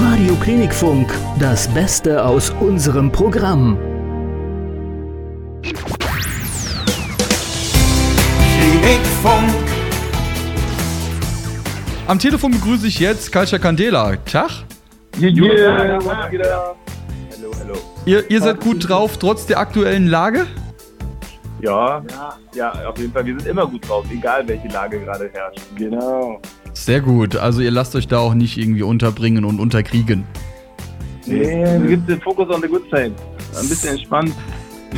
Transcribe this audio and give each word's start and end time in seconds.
Radio 0.00 0.36
Klinikfunk, 0.36 1.12
das 1.40 1.66
Beste 1.74 2.24
aus 2.24 2.50
unserem 2.60 3.10
Programm. 3.10 3.76
Klinikfunk. 8.60 9.50
Am 12.06 12.18
Telefon 12.20 12.52
begrüße 12.52 12.86
ich 12.86 13.00
jetzt 13.00 13.32
Kalcha 13.32 13.58
Candela. 13.58 14.14
Tag. 14.18 14.50
Yeah. 15.20 15.98
Hallo, 15.98 16.00
hallo. 17.58 17.74
Ihr, 18.06 18.30
ihr 18.30 18.40
seid 18.40 18.60
gut 18.60 18.88
drauf, 18.88 19.18
trotz 19.18 19.46
der 19.46 19.58
aktuellen 19.58 20.06
Lage? 20.06 20.46
Ja, 21.60 22.04
ja, 22.54 22.72
auf 22.88 22.96
jeden 22.98 23.12
Fall. 23.12 23.26
Wir 23.26 23.36
sind 23.36 23.48
immer 23.48 23.66
gut 23.66 23.88
drauf, 23.88 24.06
egal 24.12 24.46
welche 24.46 24.68
Lage 24.68 25.00
gerade 25.00 25.28
herrscht. 25.32 25.60
Genau. 25.76 26.40
Sehr 26.84 27.00
gut. 27.00 27.36
Also 27.36 27.60
ihr 27.60 27.70
lasst 27.70 27.94
euch 27.96 28.08
da 28.08 28.18
auch 28.18 28.34
nicht 28.34 28.56
irgendwie 28.56 28.82
unterbringen 28.82 29.44
und 29.44 29.60
unterkriegen. 29.60 30.24
Nee, 31.26 31.78
du 31.78 31.86
gibst 31.86 32.08
den 32.08 32.20
Fokus 32.20 32.48
on 32.48 32.62
the 32.62 32.68
good 32.68 32.84
side. 32.84 33.12
Ein 33.58 33.68
bisschen 33.68 33.90
entspannt. 33.90 34.32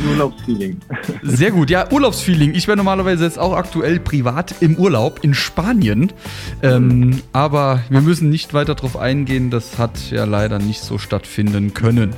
Urlaubsfeeling. 0.09 0.77
Sehr 1.23 1.51
gut. 1.51 1.69
Ja, 1.69 1.91
Urlaubsfeeling. 1.91 2.53
Ich 2.53 2.67
wäre 2.67 2.77
normalerweise 2.77 3.25
jetzt 3.25 3.37
auch 3.37 3.53
aktuell 3.53 3.99
privat 3.99 4.55
im 4.61 4.77
Urlaub 4.77 5.19
in 5.23 5.33
Spanien. 5.33 6.13
Ähm, 6.61 7.21
aber 7.33 7.81
wir 7.89 7.99
müssen 7.99 8.29
nicht 8.29 8.53
weiter 8.53 8.75
darauf 8.75 8.95
eingehen. 8.95 9.49
Das 9.49 9.77
hat 9.77 10.11
ja 10.11 10.23
leider 10.23 10.59
nicht 10.59 10.81
so 10.81 10.97
stattfinden 10.97 11.73
können. 11.73 12.13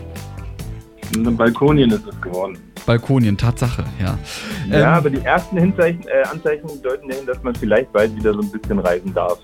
Und 1.16 1.36
Balkonien 1.36 1.90
ist 1.90 2.06
es 2.08 2.22
geworden. 2.22 2.58
Balkonien, 2.86 3.38
Tatsache, 3.38 3.84
ja. 4.00 4.18
Ja, 4.70 4.78
Ähm, 4.78 4.86
aber 4.86 5.10
die 5.10 5.24
ersten 5.24 5.58
Hinzeichen, 5.58 6.04
äh, 6.08 6.28
Anzeichen 6.28 6.68
deuten 6.82 7.08
dahin, 7.10 7.26
dass 7.26 7.42
man 7.44 7.56
vielleicht 7.56 7.92
bald 7.94 8.16
wieder 8.16 8.34
so 8.34 8.42
ein 8.42 8.52
bisschen 8.52 8.80
reisen 8.80 9.14
darf. 9.14 9.40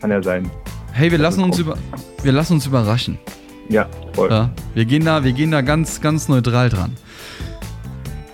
Kann 0.00 0.10
ja 0.10 0.22
sein. 0.22 0.50
hey, 0.92 1.10
wir 1.10 1.18
lassen 1.18 1.42
uns 1.44 1.58
über, 1.58 1.76
wir 2.22 2.32
lassen 2.32 2.54
uns 2.54 2.66
überraschen. 2.66 3.18
Ja, 3.68 3.86
voll. 4.14 4.30
Ja, 4.30 4.50
wir 4.74 4.84
gehen 4.84 5.04
da, 5.04 5.22
wir 5.22 5.32
gehen 5.32 5.50
da 5.52 5.60
ganz, 5.60 6.00
ganz 6.00 6.28
neutral 6.28 6.68
dran. 6.68 6.96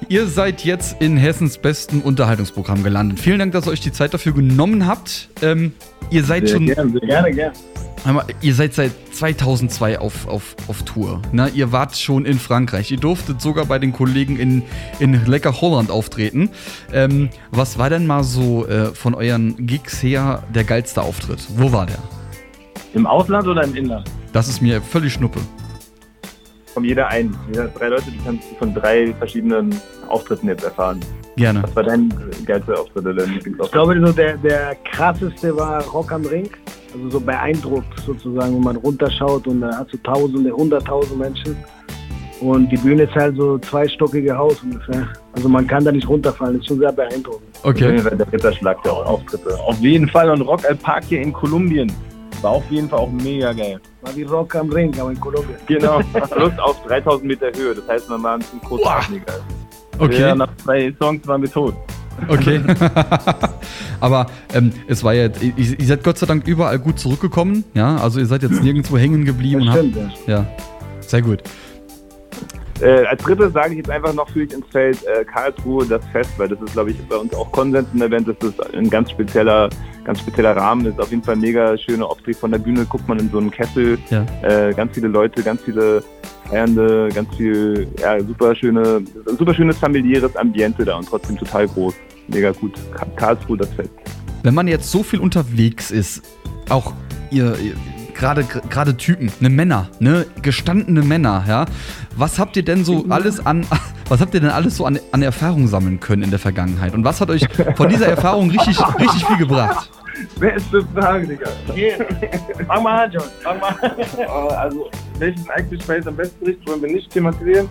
Ihr 0.08 0.28
seid 0.28 0.64
jetzt 0.64 1.02
in 1.02 1.16
Hessens 1.16 1.58
besten 1.58 2.00
Unterhaltungsprogramm 2.00 2.84
gelandet. 2.84 3.18
Vielen 3.18 3.40
Dank, 3.40 3.52
dass 3.52 3.66
ihr 3.66 3.72
euch 3.72 3.80
die 3.80 3.90
Zeit 3.92 4.14
dafür 4.14 4.32
genommen 4.32 4.86
habt. 4.86 5.28
Ähm, 5.42 5.72
ihr 6.10 6.22
seid 6.22 6.46
Sehr 6.46 6.56
schon, 6.56 6.66
gern, 6.66 6.92
sehr 6.92 7.00
gerne, 7.00 7.32
gerne. 7.32 7.52
Ihr 8.40 8.54
seid 8.54 8.74
seit 8.74 8.92
2002 9.12 9.98
auf, 9.98 10.28
auf, 10.28 10.54
auf 10.68 10.82
Tour. 10.84 11.20
Ne? 11.32 11.50
Ihr 11.54 11.72
wart 11.72 11.96
schon 11.96 12.24
in 12.24 12.38
Frankreich. 12.38 12.90
Ihr 12.90 12.98
durftet 12.98 13.40
sogar 13.40 13.66
bei 13.66 13.78
den 13.78 13.92
Kollegen 13.92 14.38
in, 14.38 14.62
in 15.00 15.26
Lecker 15.26 15.60
Holland 15.60 15.90
auftreten. 15.90 16.50
Ähm, 16.92 17.30
was 17.50 17.78
war 17.78 17.90
denn 17.90 18.06
mal 18.06 18.22
so 18.24 18.66
äh, 18.66 18.94
von 18.94 19.14
euren 19.14 19.66
Gigs 19.66 20.02
her 20.02 20.42
der 20.54 20.64
geilste 20.64 21.02
Auftritt? 21.02 21.40
Wo 21.56 21.72
war 21.72 21.86
der? 21.86 21.98
Im 22.94 23.06
Ausland 23.06 23.46
oder 23.46 23.64
im 23.64 23.74
Inland? 23.74 24.10
Das 24.32 24.48
ist 24.48 24.62
mir 24.62 24.80
völlig 24.80 25.12
schnuppe. 25.12 25.40
Von 26.74 26.84
jeder 26.84 27.08
ein. 27.08 27.34
Jeder 27.48 27.68
drei 27.68 27.88
Leute, 27.88 28.10
die 28.10 28.18
kannst 28.24 28.50
du 28.50 28.54
von 28.56 28.74
drei 28.74 29.14
verschiedenen 29.14 29.74
Auftritten 30.08 30.48
jetzt 30.48 30.62
erfahren. 30.64 31.00
Gerne. 31.36 31.62
Was 31.62 31.74
war 31.74 31.82
dein 31.82 32.10
äh, 32.10 32.44
geilster 32.44 32.78
Auftritt 32.78 33.04
oder 33.04 33.14
dein 33.14 33.28
Ich 33.30 33.34
Lieblingsauftritt? 33.36 33.72
glaube, 33.72 34.06
so 34.06 34.12
der, 34.12 34.36
der 34.36 34.74
krasseste 34.76 35.56
war 35.56 35.82
Rock 35.84 36.12
am 36.12 36.24
Ring. 36.24 36.48
Also 36.96 37.10
so 37.10 37.20
beeindruckt 37.20 38.00
sozusagen, 38.06 38.54
wenn 38.54 38.62
man 38.62 38.76
runterschaut 38.76 39.46
und 39.46 39.60
da 39.60 39.70
hast 39.76 39.92
du 39.92 39.98
Tausende, 39.98 40.50
Hunderttausend 40.50 41.18
Menschen. 41.18 41.56
Und 42.40 42.70
die 42.70 42.76
Bühne 42.76 43.04
ist 43.04 43.14
halt 43.14 43.36
so 43.36 43.58
zweistockige 43.58 44.36
Haus 44.36 44.62
ungefähr. 44.62 45.08
Also 45.34 45.48
man 45.48 45.66
kann 45.66 45.84
da 45.84 45.92
nicht 45.92 46.08
runterfallen, 46.08 46.58
ist 46.58 46.66
schon 46.66 46.78
sehr 46.78 46.92
beeindruckend. 46.92 47.48
Okay. 47.62 48.00
Der 48.02 48.32
Ritterschlag 48.32 48.82
der 48.82 48.92
Auftritte. 48.92 49.58
Auf 49.60 49.78
jeden 49.80 50.08
Fall. 50.08 50.30
Und 50.30 50.42
Rock 50.42 50.64
al 50.66 50.76
Parque 50.76 51.20
in 51.20 51.32
Kolumbien. 51.32 51.92
War 52.42 52.52
auf 52.52 52.70
jeden 52.70 52.88
Fall 52.88 53.00
auch 53.00 53.10
mega 53.10 53.52
geil. 53.52 53.80
War 54.02 54.14
wie 54.14 54.22
Rock 54.24 54.54
am 54.54 54.70
Ring, 54.70 54.94
aber 55.00 55.10
in 55.10 55.20
Kolumbien. 55.20 55.56
Genau. 55.66 56.00
Plus 56.30 56.58
auf 56.58 56.82
3000 56.86 57.24
Meter 57.24 57.46
Höhe. 57.56 57.74
Das 57.74 57.88
heißt, 57.88 58.10
man 58.10 58.22
war 58.22 58.34
ein 58.34 58.40
bisschen 58.40 58.60
kurzatmiger. 58.60 59.24
Okay. 59.98 60.20
Ja, 60.20 60.34
nach 60.34 60.54
zwei 60.56 60.94
Songs 60.98 61.26
waren 61.26 61.40
wir 61.40 61.50
tot. 61.50 61.74
Okay. 62.28 62.60
Aber 64.00 64.26
ähm, 64.54 64.72
es 64.88 65.02
war 65.04 65.14
ja, 65.14 65.28
ihr, 65.40 65.78
ihr 65.78 65.86
seid 65.86 66.02
Gott 66.04 66.18
sei 66.18 66.26
Dank 66.26 66.46
überall 66.46 66.78
gut 66.78 66.98
zurückgekommen, 66.98 67.64
ja. 67.74 67.96
Also 67.96 68.18
ihr 68.20 68.26
seid 68.26 68.42
jetzt 68.42 68.62
nirgendwo 68.62 68.96
hängen 68.98 69.24
geblieben 69.24 69.62
und 69.62 69.66
Das 69.68 69.76
habt. 69.76 69.84
stimmt, 69.90 70.12
ja. 70.26 70.38
Ja. 70.38 70.46
Sehr 71.00 71.22
gut. 71.22 71.42
Äh, 72.82 73.04
als 73.06 73.22
drittes 73.22 73.52
sage 73.54 73.70
ich 73.72 73.78
jetzt 73.78 73.90
einfach 73.90 74.12
noch 74.12 74.28
für 74.28 74.42
ich 74.42 74.52
ins 74.52 74.66
Feld 74.70 74.98
äh, 75.06 75.24
Karlsruhe 75.24 75.86
das 75.86 76.04
Fest, 76.12 76.30
weil 76.36 76.48
das 76.48 76.60
ist, 76.60 76.72
glaube 76.74 76.90
ich, 76.90 76.98
bei 77.08 77.16
uns 77.16 77.32
auch 77.34 77.50
Konsens 77.52 77.88
im 77.94 78.02
Event, 78.02 78.28
dass 78.28 78.36
das 78.38 78.60
ein 78.74 78.90
ganz 78.90 79.10
spezieller, 79.10 79.70
ganz 80.04 80.20
spezieller 80.20 80.54
Rahmen 80.56 80.84
ist. 80.86 81.00
Auf 81.00 81.10
jeden 81.10 81.22
Fall 81.22 81.36
mega 81.36 81.76
schöner 81.78 82.06
Auftritt 82.06 82.36
von 82.36 82.50
der 82.50 82.58
Bühne, 82.58 82.84
guckt 82.84 83.08
man 83.08 83.18
in 83.18 83.30
so 83.30 83.38
einen 83.38 83.50
Kessel, 83.50 83.98
Ja. 84.10 84.26
äh, 84.42 84.74
ganz 84.74 84.92
viele 84.94 85.08
Leute, 85.08 85.42
ganz 85.42 85.62
viele 85.62 86.02
Feiernde, 86.48 87.08
ganz 87.14 87.34
viel, 87.34 87.88
ja, 88.00 88.20
super 88.22 88.54
schöne, 88.54 89.02
super 89.38 89.54
schönes 89.54 89.78
familiäres 89.78 90.36
Ambiente 90.36 90.84
da 90.84 90.96
und 90.96 91.08
trotzdem 91.08 91.36
total 91.38 91.66
groß. 91.68 91.94
Mega 92.28 92.52
gut. 92.52 92.74
Ka- 92.94 93.06
Karlsruhe 93.16 93.56
das 93.56 93.70
Fest. 93.74 93.90
Wenn 94.42 94.54
man 94.54 94.68
jetzt 94.68 94.90
so 94.90 95.02
viel 95.02 95.18
unterwegs 95.20 95.90
ist, 95.90 96.22
auch 96.68 96.92
ihr, 97.30 97.56
ihr 97.58 97.74
gerade 98.16 98.44
gerade 98.44 98.96
Typen, 98.96 99.30
ne 99.40 99.48
Männer, 99.50 99.88
ne 100.00 100.26
gestandene 100.42 101.02
Männer, 101.02 101.44
ja. 101.46 101.66
Was 102.16 102.38
habt 102.38 102.56
ihr 102.56 102.64
denn 102.64 102.84
so 102.84 103.04
alles 103.08 103.44
an, 103.44 103.66
was 104.08 104.20
habt 104.20 104.34
ihr 104.34 104.40
denn 104.40 104.50
alles 104.50 104.76
so 104.76 104.86
an, 104.86 104.98
an 105.12 105.22
Erfahrung 105.22 105.68
sammeln 105.68 106.00
können 106.00 106.22
in 106.22 106.30
der 106.30 106.38
Vergangenheit? 106.38 106.94
Und 106.94 107.04
was 107.04 107.20
hat 107.20 107.30
euch 107.30 107.46
von 107.76 107.88
dieser 107.88 108.08
Erfahrung 108.08 108.50
richtig 108.50 108.78
richtig 108.98 109.24
viel 109.26 109.36
gebracht? 109.36 109.90
Beste 110.40 110.82
Frage, 110.94 111.26
Digga. 111.26 111.46
Fang 112.66 112.82
mal 112.82 113.04
an, 113.04 113.12
John. 113.12 113.22
Fang 113.42 113.60
mal 113.60 113.76
an. 113.82 113.90
Äh, 114.18 114.24
Also, 114.24 114.88
welchen 115.18 115.50
Eisgespräch 115.50 116.06
am 116.06 116.16
besten 116.16 116.46
ist, 116.46 116.66
wollen 116.66 116.80
wir 116.80 116.90
nicht 116.90 117.10
thematisieren. 117.10 117.68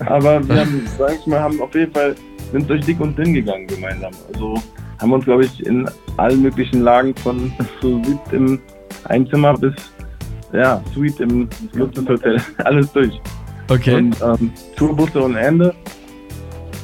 Aber 0.00 0.46
wir 0.46 0.60
haben, 0.60 0.86
sag 0.98 1.14
ich 1.14 1.26
mal, 1.26 1.40
haben 1.40 1.60
auf 1.62 1.74
jeden 1.74 1.92
Fall, 1.92 2.14
sind 2.52 2.68
durch 2.68 2.84
dick 2.84 3.00
und 3.00 3.16
dünn 3.16 3.32
gegangen 3.32 3.66
gemeinsam. 3.66 4.12
Also 4.32 4.60
haben 5.00 5.12
uns, 5.12 5.24
glaube 5.24 5.46
ich, 5.46 5.64
in 5.66 5.88
allen 6.18 6.42
möglichen 6.42 6.82
Lagen 6.82 7.14
von 7.16 7.50
Suite 7.80 8.18
im 8.32 8.60
Einzimmer 9.08 9.54
bis, 9.54 9.74
ja, 10.52 10.82
Suite 10.94 11.20
im 11.20 11.48
Luxushotel, 11.72 12.40
alles 12.58 12.92
durch. 12.92 13.20
Okay. 13.68 13.94
Und 13.94 14.16
ähm, 14.22 14.52
Tourbusse 14.76 15.22
ohne 15.22 15.40
Ende. 15.40 15.74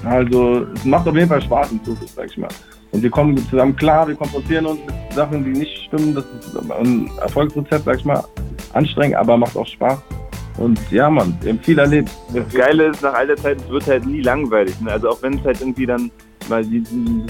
Also, 0.04 0.66
es 0.74 0.84
macht 0.84 1.06
auf 1.06 1.14
jeden 1.14 1.28
Fall 1.28 1.40
Spaß 1.42 1.72
im 1.72 1.84
Tourbus, 1.84 2.14
sag 2.14 2.26
ich 2.26 2.36
mal. 2.36 2.48
Und 2.90 3.02
wir 3.02 3.10
kommen 3.10 3.36
zusammen 3.48 3.74
klar, 3.76 4.06
wir 4.06 4.14
konfrontieren 4.14 4.66
uns 4.66 4.80
mit 4.84 5.14
Sachen, 5.14 5.44
die 5.44 5.58
nicht 5.58 5.84
stimmen. 5.84 6.14
Das 6.14 6.24
ist 6.24 6.70
ein 6.70 7.10
Erfolgsrezept, 7.20 7.84
sag 7.84 7.98
ich 7.98 8.04
mal, 8.04 8.22
anstrengend, 8.74 9.16
aber 9.16 9.36
macht 9.36 9.56
auch 9.56 9.66
Spaß. 9.66 9.98
Und 10.58 10.78
ja, 10.90 11.08
man, 11.08 11.36
wir 11.40 11.52
haben 11.52 11.60
viel 11.60 11.78
erlebt. 11.78 12.10
Das 12.34 12.52
Geile 12.52 12.88
ist, 12.88 13.02
nach 13.02 13.14
all 13.14 13.26
der 13.26 13.36
Zeit, 13.36 13.58
es 13.58 13.68
wird 13.70 13.86
halt 13.86 14.06
nie 14.06 14.20
langweilig. 14.20 14.78
Ne? 14.80 14.92
Also 14.92 15.08
auch 15.08 15.22
wenn 15.22 15.38
es 15.38 15.44
halt 15.44 15.60
irgendwie 15.60 15.86
dann 15.86 16.10
mal 16.52 16.64
die, 16.64 16.82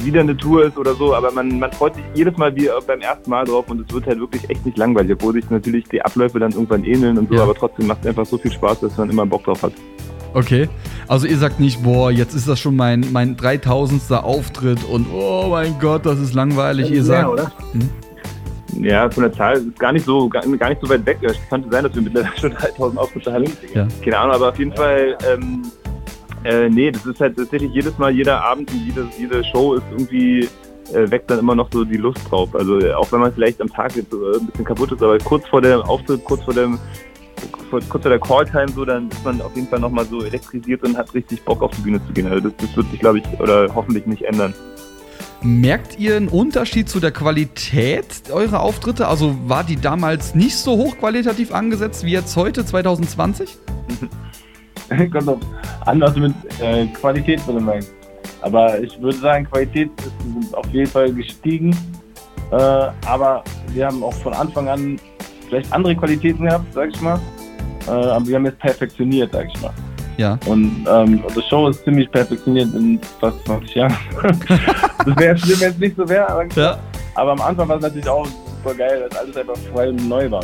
wieder 0.05 0.21
eine 0.21 0.37
Tour 0.37 0.67
ist 0.67 0.77
oder 0.77 0.95
so, 0.95 1.15
aber 1.15 1.31
man, 1.33 1.59
man 1.59 1.73
freut 1.73 1.95
sich 1.95 2.05
jedes 2.15 2.37
Mal 2.37 2.55
wie 2.57 2.69
beim 2.87 3.01
ersten 3.01 3.31
Mal 3.31 3.45
drauf 3.45 3.65
und 3.69 3.81
es 3.89 3.95
wird 3.95 4.07
halt 4.07 4.19
wirklich 4.21 4.49
echt 4.51 4.65
nicht 4.67 4.77
langweilig, 4.77 5.13
obwohl 5.15 5.33
sich 5.35 5.49
natürlich 5.51 5.85
die 5.89 6.03
Abläufe 6.03 6.39
dann 6.39 6.53
irgendwann 6.53 6.85
ähneln 6.85 7.17
und 7.19 7.29
so, 7.29 7.37
Ja. 7.37 7.43
aber 7.45 7.55
trotzdem 7.55 7.87
macht 7.87 8.01
es 8.03 8.09
einfach 8.09 8.27
so 8.27 8.37
viel 8.39 8.53
Spaß, 8.53 8.81
dass 8.81 8.97
man 8.99 9.09
immer 9.11 9.25
Bock 9.27 9.45
drauf 9.45 9.63
hat. 9.63 9.73
Okay. 10.35 10.69
Also 11.09 11.27
ihr 11.27 11.37
sagt 11.37 11.61
nicht, 11.61 11.83
boah, 11.83 12.11
jetzt 12.11 12.35
ist 12.35 12.49
das 12.49 12.59
schon 12.59 12.75
mein, 12.75 13.05
mein 13.13 13.37
3000. 13.37 14.11
Auftritt 14.13 14.83
und 14.85 15.07
oh 15.13 15.49
mein 15.51 15.75
Gott, 15.79 16.07
das 16.07 16.19
ist 16.19 16.33
langweilig. 16.35 16.91
Ihr 16.91 16.97
Ja, 16.99 17.03
sagt, 17.03 17.29
oder? 17.29 17.53
Ja, 18.81 19.11
von 19.11 19.25
der 19.25 19.33
Zahl 19.35 19.57
ist 19.59 19.79
gar 19.79 19.93
nicht 19.93 20.07
so, 20.07 20.29
gar, 20.31 20.43
gar 20.57 20.71
nicht 20.71 20.81
so 20.81 20.89
weit 20.89 21.05
weg. 21.05 21.19
Es 21.21 21.37
könnte 21.51 21.69
sein, 21.71 21.85
dass 21.85 21.95
wir 21.95 22.01
mittlerweile 22.03 22.37
schon 22.39 22.51
3000 22.53 22.99
Auftritte 22.99 23.33
haben. 23.33 23.45
Ja. 23.75 23.87
Keine 24.03 24.19
Ahnung, 24.19 24.35
aber 24.37 24.49
auf 24.49 24.59
jeden 24.59 24.73
Fall, 24.75 25.17
ähm, 25.31 25.63
äh, 26.45 26.69
nee, 26.69 26.91
das 26.91 27.07
ist 27.07 27.21
halt 27.21 27.37
tatsächlich 27.37 27.73
jedes 27.73 27.97
Mal, 27.99 28.11
jeder 28.13 28.45
Abend 28.45 28.71
und 28.71 28.85
jede, 28.85 29.09
jede 29.19 29.45
Show 29.45 29.75
ist 29.75 29.85
irgendwie, 29.91 30.49
äh, 30.93 31.11
weckt 31.11 31.31
dann 31.31 31.39
immer 31.39 31.55
noch 31.55 31.69
so 31.73 31.85
die 31.85 31.97
Lust 31.97 32.21
drauf. 32.31 32.55
Also 32.55 32.81
äh, 32.81 32.93
auch 32.95 33.11
wenn 33.13 33.21
man 33.21 33.33
vielleicht 33.33 33.61
am 33.61 33.69
Tag 33.69 33.95
jetzt 33.97 34.13
äh, 34.13 34.39
ein 34.39 34.47
bisschen 34.47 34.65
kaputt 34.65 34.93
ist, 34.93 35.03
aber 35.03 35.19
kurz 35.19 35.47
vor 35.49 35.61
dem 35.61 35.81
Auftritt, 35.83 36.25
kurz 36.25 36.43
vor 36.45 36.55
dem 36.55 36.79
vor, 37.71 37.81
kurz 37.89 38.03
vor 38.03 38.11
der 38.11 38.21
Calltime 38.21 38.69
so, 38.69 38.85
dann 38.85 39.09
ist 39.09 39.25
man 39.25 39.41
auf 39.41 39.55
jeden 39.55 39.69
Fall 39.69 39.81
nochmal 39.81 40.05
so 40.05 40.23
elektrisiert 40.23 40.83
und 40.83 40.97
hat 40.97 41.13
richtig 41.15 41.43
Bock 41.45 41.63
auf 41.63 41.71
die 41.77 41.83
Bühne 41.83 42.05
zu 42.07 42.13
gehen. 42.13 42.27
Also 42.27 42.49
das, 42.49 42.53
das 42.59 42.77
wird 42.77 42.91
sich, 42.91 43.01
glaube 43.01 43.19
ich, 43.19 43.41
oder 43.41 43.75
hoffentlich 43.75 44.07
nicht 44.07 44.23
ändern. 44.23 44.55
merkt 45.43 45.99
ihr 45.99 46.17
einen 46.17 46.29
Unterschied 46.29 46.89
zu 46.89 47.01
der 47.01 47.11
Qualität 47.11 48.31
eurer 48.31 48.61
Auftritte? 48.61 49.09
Also 49.09 49.37
war 49.47 49.65
die 49.65 49.77
damals 49.77 50.35
nicht 50.35 50.57
so 50.57 50.73
hochqualitativ 50.73 51.53
angesetzt 51.53 52.05
wie 52.05 52.13
jetzt 52.13 52.37
heute, 52.37 52.65
2020? 52.65 53.57
Kommt 55.11 55.29
auf 55.29 55.41
an, 55.87 56.01
was 56.01 56.15
du 56.15 56.21
mit 56.21 56.35
äh, 56.61 56.87
Qualität 56.87 57.41
drin 57.47 57.65
meinst. 57.65 57.93
Aber 58.43 58.79
ich 58.81 59.01
würde 59.01 59.17
sagen, 59.19 59.47
Qualität 59.51 59.91
ist 60.41 60.55
auf 60.55 60.67
jeden 60.73 60.91
Fall 60.91 61.13
gestiegen. 61.13 61.71
Äh, 62.51 62.57
aber 63.07 63.43
wir 63.69 63.87
haben 63.87 64.03
auch 64.03 64.15
von 64.15 64.33
Anfang 64.35 64.69
an 64.69 64.99
vielleicht 65.49 65.73
andere 65.73 65.95
Qualitäten 65.97 66.45
gehabt, 66.45 66.67
sag 66.75 66.91
ich 66.91 67.01
mal. 67.01 67.19
Äh, 67.87 67.91
aber 67.91 68.27
wir 68.27 68.37
haben 68.37 68.47
jetzt 68.47 68.59
perfektioniert, 68.59 69.31
sag 69.33 69.47
ich 69.49 69.61
mal. 69.63 69.73
Ja. 70.19 70.39
Und 70.47 70.87
ähm, 70.89 71.23
unsere 71.27 71.43
Show 71.49 71.69
ist 71.69 71.83
ziemlich 71.85 72.11
perfektioniert 72.11 72.73
in 72.75 73.01
fast 73.21 73.45
20 73.47 73.75
Jahren. 73.75 73.97
das 74.23 75.17
wäre 75.17 75.39
schlimm, 75.39 75.61
wenn 75.61 75.71
es 75.71 75.79
nicht 75.79 75.97
so 75.97 76.09
wäre. 76.09 76.29
Aber, 76.29 76.45
Ja. 76.55 76.79
aber 77.15 77.33
am 77.33 77.41
Anfang 77.41 77.69
war 77.69 77.77
es 77.77 77.83
natürlich 77.83 78.09
auch 78.09 78.27
super 78.27 78.75
geil, 78.75 79.09
dass 79.09 79.19
alles 79.19 79.37
einfach 79.37 79.57
frei 79.73 79.89
und 79.89 80.09
neu 80.09 80.31
war. 80.31 80.43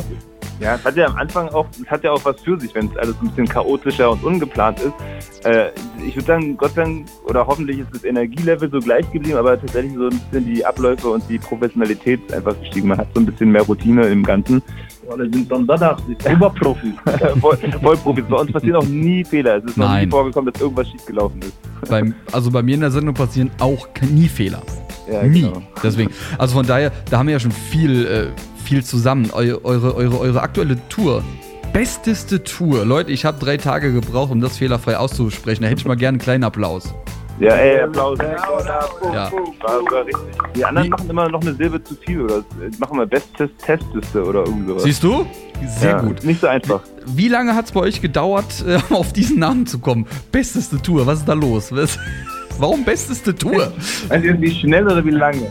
Ja, 0.59 0.75
es 0.75 0.83
hat 0.83 0.95
ja 0.97 1.05
am 1.07 1.15
Anfang 1.15 1.47
auch, 1.49 1.65
es 1.81 1.89
hat 1.89 2.03
ja 2.03 2.11
auch 2.11 2.23
was 2.25 2.41
für 2.41 2.59
sich, 2.59 2.73
wenn 2.75 2.87
es 2.87 2.97
alles 2.97 3.15
ein 3.21 3.29
bisschen 3.29 3.47
chaotischer 3.47 4.11
und 4.11 4.23
ungeplant 4.23 4.79
ist. 4.81 5.45
Äh, 5.45 5.71
ich 6.05 6.15
würde 6.15 6.27
sagen, 6.27 6.57
Gott 6.57 6.73
sei 6.73 6.83
Dank, 6.83 7.05
oder 7.27 7.47
hoffentlich 7.47 7.79
ist 7.79 7.87
das 7.93 8.03
Energielevel 8.03 8.69
so 8.69 8.79
gleich 8.79 9.09
geblieben, 9.11 9.37
aber 9.37 9.59
tatsächlich 9.59 9.93
so 9.93 10.09
ein 10.09 10.19
bisschen 10.31 10.53
die 10.53 10.65
Abläufe 10.65 11.09
und 11.09 11.23
die 11.29 11.39
Professionalität 11.39 12.33
einfach 12.33 12.59
gestiegen. 12.59 12.89
Man 12.89 12.97
hat 12.97 13.07
so 13.13 13.21
ein 13.21 13.25
bisschen 13.25 13.51
mehr 13.51 13.61
Routine 13.61 14.05
im 14.07 14.23
Ganzen. 14.23 14.61
Alle 15.09 15.29
sind 15.29 15.49
dann 15.51 15.65
da, 15.65 15.97
die 16.07 16.29
Oberprofis. 16.29 16.93
Voll, 17.39 17.57
Vollprofis. 17.81 18.25
Bei 18.29 18.37
uns 18.37 18.51
passieren 18.51 18.75
auch 18.75 18.85
nie 18.85 19.23
Fehler. 19.23 19.57
Es 19.57 19.63
ist 19.63 19.77
noch 19.77 19.87
Nein. 19.87 20.05
nie 20.05 20.11
vorgekommen, 20.11 20.51
dass 20.53 20.61
irgendwas 20.61 20.87
schiefgelaufen 20.89 21.41
ist. 21.41 21.53
Beim, 21.89 22.13
also 22.31 22.51
bei 22.51 22.61
mir 22.61 22.75
in 22.75 22.81
der 22.81 22.91
Sendung 22.91 23.15
passieren 23.15 23.49
auch 23.59 23.87
nie 24.11 24.27
Fehler. 24.27 24.61
Ja, 25.11 25.23
Nie. 25.23 25.41
genau. 25.41 25.63
Deswegen. 25.81 26.11
Also 26.37 26.55
von 26.55 26.67
daher, 26.67 26.91
da 27.09 27.17
haben 27.17 27.27
wir 27.27 27.33
ja 27.33 27.39
schon 27.39 27.51
viel, 27.51 28.05
äh, 28.05 28.27
viel 28.69 28.83
zusammen. 28.83 29.31
Eu, 29.35 29.59
eure, 29.63 29.95
eure, 29.95 30.19
eure 30.19 30.41
aktuelle 30.41 30.77
Tour. 30.89 31.23
Besteste 31.73 32.43
Tour. 32.43 32.85
Leute, 32.85 33.11
ich 33.11 33.25
habe 33.25 33.39
drei 33.39 33.57
Tage 33.57 33.91
gebraucht, 33.91 34.31
um 34.31 34.41
das 34.41 34.57
fehlerfrei 34.57 34.95
auszusprechen. 34.97 35.63
Da 35.63 35.69
hätte 35.69 35.81
ich 35.81 35.87
mal 35.87 35.95
gerne 35.97 36.17
einen 36.17 36.21
kleinen 36.21 36.43
Applaus. 36.43 36.93
Ja, 37.39 37.53
ey, 37.55 37.79
Applaus. 37.81 38.19
Ja. 38.19 39.31
Die 40.55 40.65
anderen 40.65 40.85
Wie- 40.85 40.89
machen 40.89 41.09
immer 41.09 41.29
noch 41.29 41.41
eine 41.41 41.53
Silbe 41.55 41.83
zu 41.83 41.95
viel 41.95 42.21
oder 42.21 42.43
machen 42.79 42.97
mal 42.97 43.07
Bestes 43.07 43.49
Testliste 43.65 44.23
oder 44.23 44.41
irgend 44.41 44.67
sowas. 44.67 44.83
Siehst 44.83 45.03
du? 45.03 45.25
Sehr 45.79 45.91
ja, 45.91 46.01
gut. 46.01 46.23
Nicht 46.23 46.41
so 46.41 46.47
einfach. 46.47 46.81
Wie 47.05 47.27
lange 47.27 47.55
hat 47.55 47.65
es 47.65 47.71
bei 47.71 47.79
euch 47.79 48.01
gedauert, 48.01 48.63
äh, 48.67 48.79
auf 48.93 49.13
diesen 49.13 49.39
Namen 49.39 49.65
zu 49.65 49.79
kommen? 49.79 50.05
Besteste 50.31 50.81
Tour, 50.81 51.07
was 51.07 51.19
ist 51.19 51.27
da 51.29 51.33
los? 51.33 51.71
Was, 51.71 51.97
warum 52.59 52.83
besteste 52.85 53.33
Tour? 53.35 53.71
Du, 54.09 54.13
wie 54.41 54.51
schnell 54.53 54.85
oder 54.85 55.03
wie 55.05 55.11
lange? 55.11 55.47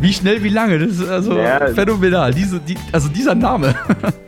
Wie 0.00 0.12
schnell, 0.12 0.42
wie 0.42 0.48
lange? 0.48 0.78
Das 0.78 0.90
ist 0.90 1.08
also 1.08 1.38
Ja. 1.38 1.66
phänomenal. 1.74 2.32
Diese, 2.32 2.60
die, 2.60 2.76
also 2.92 3.08
dieser 3.08 3.34
Name. 3.34 3.74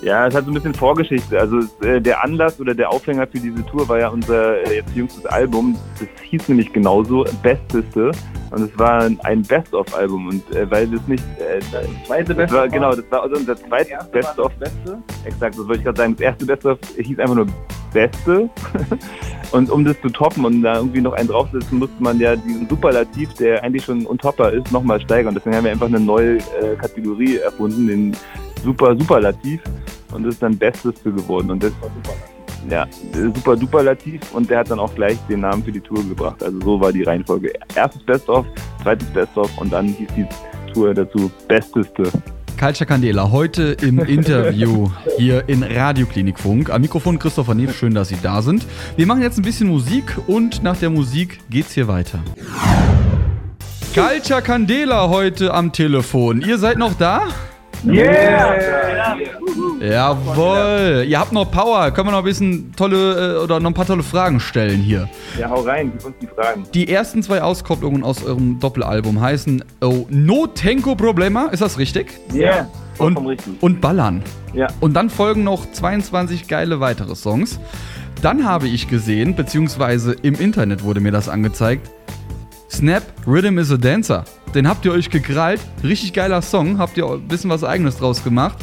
Ja, 0.00 0.28
es 0.28 0.34
hat 0.34 0.44
so 0.44 0.50
ein 0.52 0.54
bisschen 0.54 0.74
Vorgeschichte. 0.74 1.38
Also 1.38 1.60
äh, 1.82 2.00
der 2.00 2.22
Anlass 2.22 2.60
oder 2.60 2.74
der 2.74 2.90
Aufhänger 2.90 3.26
für 3.26 3.40
diese 3.40 3.64
Tour 3.66 3.88
war 3.88 3.98
ja 3.98 4.08
unser 4.08 4.62
äh, 4.62 4.76
jetzt 4.76 4.94
jüngstes 4.94 5.26
Album. 5.26 5.76
Das 5.98 6.08
hieß 6.22 6.48
nämlich 6.48 6.72
genauso 6.72 7.24
Besteste 7.42 8.12
und 8.50 8.62
es 8.62 8.78
war 8.78 9.10
ein 9.24 9.42
Best-of-Album 9.42 10.28
und 10.28 10.56
äh, 10.56 10.70
weil 10.70 10.86
das 10.86 11.06
nicht 11.08 11.24
äh, 11.38 11.60
Zweite 12.06 12.34
das 12.34 12.52
war, 12.52 12.68
genau, 12.68 12.94
das 12.94 13.04
war 13.10 13.22
also 13.22 13.36
unser 13.36 13.56
zweites 13.56 14.08
Best-of. 14.12 14.52
Beste. 14.54 15.02
Exakt, 15.24 15.58
das 15.58 15.66
wollte 15.66 15.78
ich 15.78 15.84
gerade 15.84 15.98
sagen. 15.98 16.16
Das 16.16 16.20
erste 16.20 16.46
Best-of 16.46 16.78
hieß 16.96 17.18
einfach 17.18 17.34
nur 17.34 17.46
Beste 17.92 18.48
und 19.52 19.70
um 19.70 19.84
das 19.84 20.00
zu 20.00 20.10
toppen 20.10 20.44
und 20.44 20.62
da 20.62 20.76
irgendwie 20.76 21.00
noch 21.00 21.14
einen 21.14 21.28
draufsetzen, 21.28 21.78
musste 21.78 22.00
man 22.02 22.20
ja 22.20 22.36
diesen 22.36 22.68
Superlativ, 22.68 23.32
der 23.34 23.64
eigentlich 23.64 23.84
schon 23.84 24.06
untopper 24.06 24.52
ist, 24.52 24.70
nochmal 24.70 25.00
steigern. 25.00 25.34
Deswegen 25.34 25.56
haben 25.56 25.64
wir 25.64 25.72
einfach 25.72 25.86
eine 25.86 26.00
neue 26.00 26.36
äh, 26.36 26.76
Kategorie 26.78 27.38
erfunden, 27.38 27.86
den 27.86 28.16
Super 28.62 28.96
Superlativ 28.98 29.60
und 30.12 30.26
ist 30.26 30.42
dann 30.42 30.56
Besteste 30.56 31.12
geworden 31.12 31.50
und 31.50 31.62
das 31.62 31.72
ja, 32.68 32.84
äh, 32.84 32.88
super 33.34 33.56
duperlativ 33.56 34.20
und 34.32 34.50
der 34.50 34.58
hat 34.58 34.70
dann 34.70 34.78
auch 34.78 34.94
gleich 34.94 35.16
den 35.28 35.40
Namen 35.40 35.62
für 35.64 35.72
die 35.72 35.80
Tour 35.80 36.02
gebracht. 36.04 36.42
Also 36.42 36.60
so 36.60 36.80
war 36.80 36.92
die 36.92 37.02
Reihenfolge. 37.02 37.52
Erstes 37.74 38.02
Best-of, 38.02 38.46
zweites 38.82 39.08
Best-of 39.08 39.56
und 39.58 39.72
dann 39.72 39.86
hieß 39.86 40.08
die 40.16 40.26
Tour 40.72 40.94
dazu 40.94 41.30
Besteste. 41.46 42.10
Culture 42.58 42.86
Candela, 42.86 43.30
heute 43.30 43.76
im 43.80 43.98
Interview 44.04 44.90
hier 45.16 45.48
in 45.48 45.62
Radioklinikfunk. 45.62 46.70
Am 46.70 46.80
Mikrofon 46.80 47.18
Christopher 47.18 47.54
Neef, 47.54 47.76
schön, 47.76 47.94
dass 47.94 48.08
Sie 48.08 48.18
da 48.20 48.42
sind. 48.42 48.66
Wir 48.96 49.06
machen 49.06 49.22
jetzt 49.22 49.38
ein 49.38 49.42
bisschen 49.42 49.68
Musik 49.68 50.16
und 50.26 50.62
nach 50.62 50.76
der 50.76 50.90
Musik 50.90 51.38
geht's 51.50 51.72
hier 51.72 51.86
weiter. 51.86 52.18
Culture 53.94 54.42
Candela 54.42 55.08
heute 55.08 55.54
am 55.54 55.72
Telefon. 55.72 56.42
Ihr 56.42 56.58
seid 56.58 56.78
noch 56.78 56.94
da? 56.94 57.28
Yeah! 57.84 59.16
Jawohl. 59.80 61.04
Ihr 61.06 61.18
habt 61.18 61.32
noch 61.32 61.50
Power. 61.50 61.90
Können 61.90 62.08
wir 62.08 62.12
noch 62.12 62.18
ein 62.18 62.24
bisschen 62.24 62.72
tolle 62.74 63.36
äh, 63.36 63.38
oder 63.38 63.60
noch 63.60 63.70
ein 63.70 63.74
paar 63.74 63.86
tolle 63.86 64.02
Fragen 64.02 64.40
stellen 64.40 64.80
hier. 64.80 65.08
Ja, 65.38 65.48
hau 65.48 65.60
rein, 65.60 65.92
gib 65.92 66.04
uns 66.04 66.16
die 66.20 66.26
Fragen. 66.26 66.64
Die 66.74 66.88
ersten 66.88 67.22
zwei 67.22 67.42
Auskopplungen 67.42 68.02
aus 68.02 68.24
eurem 68.24 68.58
Doppelalbum 68.58 69.20
heißen 69.20 69.64
oh, 69.80 70.06
No 70.10 70.46
Tenko 70.46 70.94
Problema, 70.96 71.46
ist 71.46 71.62
das 71.62 71.78
richtig? 71.78 72.18
Yeah! 72.34 72.68
Und, 72.98 73.14
Vollkommen 73.14 73.26
richtig. 73.28 73.54
und 73.60 73.80
Ballern. 73.80 74.22
Ja. 74.54 74.66
Und 74.80 74.94
dann 74.94 75.08
folgen 75.08 75.44
noch 75.44 75.70
22 75.70 76.48
geile 76.48 76.80
weitere 76.80 77.14
Songs. 77.14 77.60
Dann 78.22 78.44
habe 78.44 78.66
ich 78.66 78.88
gesehen, 78.88 79.36
beziehungsweise 79.36 80.16
im 80.22 80.34
Internet 80.34 80.82
wurde 80.82 80.98
mir 81.00 81.12
das 81.12 81.28
angezeigt, 81.28 81.88
Snap 82.68 83.04
Rhythm 83.26 83.58
is 83.58 83.70
a 83.70 83.76
Dancer. 83.76 84.24
Den 84.54 84.66
habt 84.66 84.84
ihr 84.84 84.92
euch 84.92 85.10
gekrallt. 85.10 85.60
Richtig 85.82 86.12
geiler 86.12 86.42
Song. 86.42 86.78
Habt 86.78 86.96
ihr 86.96 87.06
ein 87.06 87.28
bisschen 87.28 87.50
was 87.50 87.64
Eigenes 87.64 87.98
draus 87.98 88.24
gemacht. 88.24 88.56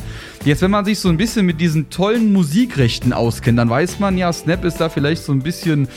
Jetzt, 0.43 0.61
wenn 0.61 0.71
man 0.71 0.85
sich 0.85 0.99
so 0.99 1.09
ein 1.09 1.17
bisschen 1.17 1.45
mit 1.45 1.59
diesen 1.59 1.89
tollen 1.89 2.33
Musikrechten 2.33 3.13
auskennt, 3.13 3.57
dann 3.57 3.69
weiß 3.69 3.99
man 3.99 4.17
ja, 4.17 4.31
Snap 4.31 4.63
ist 4.65 4.77
da 4.77 4.89
vielleicht 4.89 5.23
so 5.23 5.31
ein 5.31 5.39
bisschen 5.39 5.87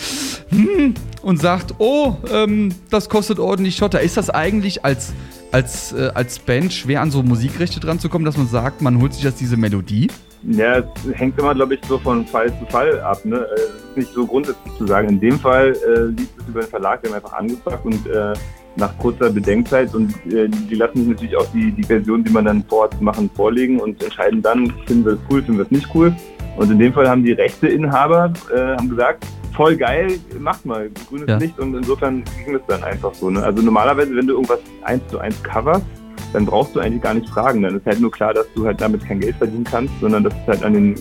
hm, 0.51 0.95
und 1.23 1.41
sagt, 1.41 1.75
oh, 1.79 2.17
ähm, 2.33 2.75
das 2.91 3.09
kostet 3.09 3.39
ordentlich 3.39 3.77
Schotter. 3.77 4.01
Ist 4.01 4.17
das 4.17 4.31
eigentlich 4.31 4.85
als, 4.85 5.13
als, 5.53 5.93
äh, 5.93 6.11
als 6.15 6.39
Band 6.39 6.73
schwer 6.73 7.01
an 7.01 7.11
so 7.11 7.23
Musikrechte 7.23 7.81
dran 7.81 7.99
zu 7.99 8.09
kommen, 8.09 8.25
dass 8.25 8.37
man 8.37 8.47
sagt, 8.47 8.83
man 8.83 9.01
holt 9.01 9.15
sich 9.15 9.25
jetzt 9.25 9.41
diese 9.41 9.57
Melodie? 9.57 10.09
Ja, 10.43 10.79
es 10.79 10.87
hängt 11.15 11.39
immer, 11.39 11.55
glaube 11.55 11.75
ich, 11.75 11.81
so 11.89 11.99
von 11.99 12.25
Fall 12.27 12.49
zu 12.59 12.67
Fall 12.67 13.01
ab. 13.01 13.25
Ne? 13.25 13.37
Äh, 13.37 13.55
Es 13.55 13.91
ist 13.91 13.97
nicht 13.97 14.13
so 14.15 14.27
grundsätzlich 14.27 14.75
zu 14.77 14.87
sagen. 14.87 15.09
In 15.09 15.21
dem 15.21 15.39
Fall 15.39 15.73
äh, 15.73 16.01
lief 16.05 16.29
es 16.39 16.49
über 16.49 16.61
den 16.61 16.71
Verlag, 16.71 17.03
der 17.03 17.15
einfach 17.15 17.33
angefragt 17.33 17.85
und 17.85 18.07
äh, 18.07 18.35
nach 18.77 18.97
kurzer 18.99 19.31
Bedenkzeit 19.31 19.93
und 19.95 20.11
äh, 20.33 20.49
die 20.49 20.75
lassen 20.77 20.99
sich 20.99 21.09
natürlich 21.09 21.37
auch 21.37 21.47
die, 21.53 21.73
die 21.73 21.83
Version, 21.83 22.23
die 22.23 22.31
man 22.31 22.45
dann 22.45 22.63
vorhat 22.69 23.01
machen, 23.01 23.29
vorlegen 23.35 23.81
und 23.81 24.01
entscheiden 24.03 24.41
dann, 24.41 24.73
finden 24.87 25.05
wir 25.05 25.13
es 25.15 25.19
cool, 25.29 25.43
finden 25.43 25.59
wir 25.59 25.65
es 25.65 25.71
nicht 25.73 25.89
cool. 25.95 26.15
Und 26.57 26.71
in 26.71 26.79
dem 26.79 26.93
Fall 26.93 27.09
haben 27.09 27.25
die 27.25 27.33
Rechteinhaber 27.33 28.33
äh, 28.55 28.77
haben 28.77 28.89
gesagt, 28.89 29.25
voll 29.59 29.77
geil, 29.77 30.19
macht 30.39 30.65
mal, 30.65 30.89
grünes 31.09 31.29
Ja. 31.29 31.37
Licht 31.37 31.59
und 31.59 31.75
insofern 31.75 32.23
ging 32.45 32.55
es 32.55 32.63
dann 32.69 32.83
einfach 32.85 33.13
so. 33.13 33.29
Ne? 33.29 33.43
Also 33.43 33.61
normalerweise, 33.61 34.15
wenn 34.17 34.27
du 34.29 34.35
irgendwas 34.35 34.61
eins 34.85 35.03
zu 35.09 35.19
eins 35.19 35.43
coverst, 35.43 35.85
dann 36.33 36.47
brauchst 36.47 36.77
du 36.77 36.81
eigentlich 36.81 37.03
gar 37.03 37.15
nicht 37.15 37.29
fragen. 37.29 37.63
Dann 37.63 37.77
ist 37.77 37.85
halt 37.85 38.01
nur 38.01 38.13
klar, 38.13 38.33
dass 38.33 38.47
du 38.55 38.65
halt 38.67 38.81
damit 38.81 39.05
kein 39.05 39.19
Geld 39.19 39.35
verdienen 39.37 39.65
kannst, 39.65 39.93
sondern 40.01 40.23
dass 40.23 40.33
es 40.43 40.47
halt 40.47 40.63
an 40.65 40.75
den 40.75 40.95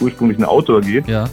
ursprünglichen 0.00 0.44
Autor 0.44 0.80
geht. 0.80 1.08
Ja. 1.08 1.24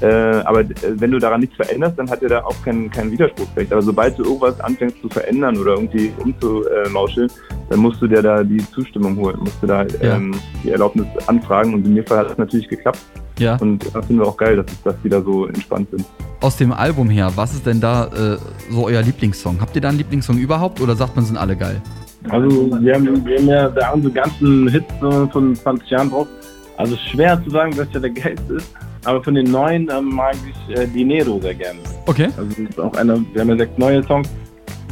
Äh, 0.00 0.06
aber 0.44 0.60
äh, 0.62 0.66
wenn 0.96 1.12
du 1.12 1.20
daran 1.20 1.40
nichts 1.40 1.54
veränderst, 1.54 1.96
dann 1.98 2.10
hat 2.10 2.20
er 2.24 2.28
da 2.28 2.44
auch 2.44 2.56
kein, 2.64 2.90
kein 2.90 3.12
Widerspruchsrecht. 3.12 3.72
Aber 3.72 3.82
sobald 3.82 4.18
du 4.18 4.24
irgendwas 4.24 4.58
anfängst 4.60 5.00
zu 5.02 5.08
verändern 5.08 5.56
oder 5.56 5.74
irgendwie 5.74 6.12
umzumauscheln, 6.18 7.30
dann 7.70 7.78
musst 7.78 8.02
du 8.02 8.08
dir 8.08 8.22
da 8.22 8.42
die 8.42 8.58
Zustimmung 8.72 9.16
holen, 9.16 9.36
musst 9.38 9.62
du 9.62 9.68
da 9.68 9.84
Ja. 10.02 10.16
ähm, 10.16 10.34
die 10.64 10.70
Erlaubnis 10.70 11.06
anfragen. 11.28 11.74
Und 11.74 11.86
in 11.86 11.94
dem 11.94 12.04
Fall 12.06 12.18
hat 12.18 12.32
es 12.32 12.38
natürlich 12.38 12.68
geklappt. 12.68 12.98
Ja. 13.38 13.56
Und 13.56 13.84
das 13.94 14.06
finden 14.06 14.22
wir 14.22 14.28
auch 14.28 14.36
geil, 14.36 14.56
dass, 14.56 14.66
es- 14.66 14.82
dass 14.82 14.94
die 15.02 15.08
da 15.08 15.20
so 15.20 15.46
entspannt 15.46 15.88
sind. 15.90 16.04
Aus 16.40 16.56
dem 16.56 16.72
Album 16.72 17.08
her, 17.10 17.32
was 17.34 17.54
ist 17.54 17.66
denn 17.66 17.80
da 17.80 18.06
äh, 18.06 18.36
so 18.70 18.86
euer 18.86 19.02
Lieblingssong? 19.02 19.60
Habt 19.60 19.74
ihr 19.76 19.82
da 19.82 19.88
einen 19.88 19.98
Lieblingssong 19.98 20.38
überhaupt 20.38 20.80
oder 20.80 20.94
sagt 20.94 21.16
man, 21.16 21.24
sind 21.24 21.36
alle 21.36 21.56
geil? 21.56 21.80
Also 22.28 22.48
wir 22.80 22.94
haben, 22.94 23.24
wir 23.26 23.38
haben 23.38 23.48
ja 23.48 23.68
da 23.68 23.90
unsere 23.90 24.12
ganzen 24.14 24.68
Hits 24.68 24.86
so 25.00 25.28
von 25.32 25.54
20 25.54 25.90
Jahren 25.90 26.10
drauf. 26.10 26.26
Also 26.76 26.96
schwer 26.96 27.42
zu 27.44 27.50
sagen, 27.50 27.74
dass 27.76 27.86
ja 27.92 28.00
der 28.00 28.10
geilste 28.10 28.54
ist. 28.54 28.72
Aber 29.04 29.22
von 29.22 29.34
den 29.34 29.50
neuen 29.50 29.88
ähm, 29.90 30.08
mag 30.14 30.34
ich 30.48 30.76
äh, 30.78 30.86
Dinero 30.86 31.38
sehr 31.40 31.54
gerne. 31.54 31.78
Okay. 32.06 32.28
Also 32.36 32.48
das 32.50 32.58
ist 32.70 32.80
auch 32.80 32.94
einer, 32.94 33.18
wir 33.32 33.40
haben 33.42 33.50
ja 33.50 33.56
sechs 33.58 33.72
neue 33.76 34.02
Songs 34.04 34.28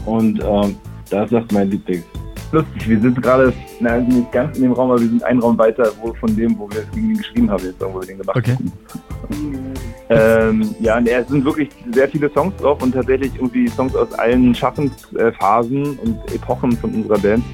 und 0.05 0.43
ähm, 0.45 0.77
das 1.11 1.33
ist 1.33 1.53
mein 1.53 1.71
Lieblings. 1.71 2.05
Lustig, 2.53 2.87
wir 2.89 3.01
sind 3.01 3.23
gerade, 3.23 3.53
na, 3.81 3.97
nicht 3.99 4.31
ganz 4.31 4.57
in 4.59 4.65
dem 4.65 4.73
Raum, 4.73 4.91
aber 4.91 5.01
wir 5.01 5.09
sind 5.09 5.25
einen 5.25 5.41
Raum 5.41 5.57
weiter 5.59 5.91
wo, 6.03 6.13
von 6.15 6.37
dem, 6.37 6.59
wo 6.59 6.69
wir 6.71 6.83
gegen 6.95 7.11
ihn 7.11 7.17
geschrieben 7.17 7.51
haben, 7.51 7.65
jetzt 7.65 7.81
wo 7.81 7.99
wir 7.99 8.07
den 8.07 8.19
gemacht 8.19 8.37
Okay. 8.37 8.53
haben. 8.55 8.73
Ähm, 10.11 10.75
ja, 10.81 11.01
es 11.01 11.29
sind 11.29 11.45
wirklich 11.45 11.71
sehr 11.93 12.09
viele 12.09 12.31
Songs 12.31 12.55
drauf 12.57 12.83
und 12.83 12.93
tatsächlich 12.93 13.35
irgendwie 13.37 13.69
Songs 13.69 13.97
aus 13.97 14.13
allen 14.19 14.55
Schaffensphasen 14.55 15.99
und 15.99 16.35
Epochen 16.35 16.73
von 16.73 16.91
unserer 16.95 17.19
Band. 17.19 17.45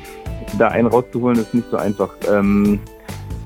Da 0.59 0.69
einen 0.69 0.88
rauszuholen, 0.88 1.38
ist 1.38 1.55
nicht 1.55 1.69
so 1.71 1.76
einfach. 1.76 2.09
Ähm, 2.28 2.81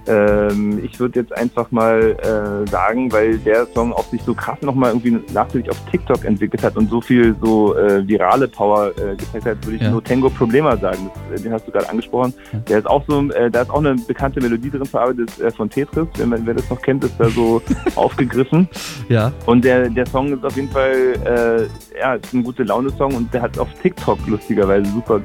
ähm, 0.06 0.80
ich 0.84 0.98
würde 0.98 1.20
jetzt 1.20 1.36
einfach 1.36 1.70
mal 1.70 2.16
äh, 2.22 2.68
sagen, 2.70 3.10
weil 3.12 3.38
der 3.38 3.66
Song 3.66 3.92
auch 3.92 4.04
sich 4.06 4.22
so 4.22 4.34
krass 4.34 4.60
nochmal 4.62 4.90
irgendwie 4.90 5.18
nachträglich 5.32 5.70
auf 5.70 5.78
TikTok 5.90 6.24
entwickelt 6.24 6.62
hat 6.62 6.76
und 6.76 6.90
so 6.90 7.00
viel 7.00 7.34
so 7.40 7.76
äh, 7.76 8.06
virale 8.06 8.48
Power 8.48 8.90
äh, 8.98 9.14
gezeigt 9.16 9.46
hat, 9.46 9.64
würde 9.64 9.76
ich 9.76 9.82
Ja. 9.82 9.90
nur 9.90 10.02
Tango 10.02 10.28
Problema 10.30 10.76
sagen. 10.76 11.10
Das, 11.30 11.40
äh, 11.40 11.42
den 11.44 11.52
hast 11.52 11.66
du 11.66 11.72
gerade 11.72 11.88
angesprochen. 11.88 12.34
Ja. 12.52 12.58
Der 12.60 12.78
ist 12.78 12.86
auch 12.88 13.04
so, 13.06 13.30
äh, 13.30 13.50
da 13.50 13.62
ist 13.62 13.70
auch 13.70 13.78
eine 13.78 13.94
bekannte 13.94 14.40
Melodie 14.40 14.70
drin 14.70 14.84
verarbeitet 14.84 15.38
äh, 15.40 15.50
von 15.50 15.70
Tetris. 15.70 16.08
Wenn 16.16 16.30
man, 16.30 16.46
wer 16.46 16.54
das 16.54 16.68
noch 16.68 16.80
kennt, 16.82 17.04
ist 17.04 17.14
da 17.18 17.28
so 17.28 17.62
aufgegriffen. 17.94 18.68
Ja. 19.08 19.32
Und 19.46 19.64
der, 19.64 19.88
der 19.88 20.06
Song 20.06 20.32
ist 20.32 20.44
auf 20.44 20.56
jeden 20.56 20.70
Fall, 20.70 21.68
ja, 21.98 22.14
ist 22.14 22.32
ein 22.32 22.42
gute 22.42 22.62
Laune-Song 22.64 23.14
und 23.14 23.32
der 23.32 23.42
hat 23.42 23.58
auf 23.58 23.68
TikTok 23.82 24.18
lustigerweise 24.26 24.90
super, 24.90 25.20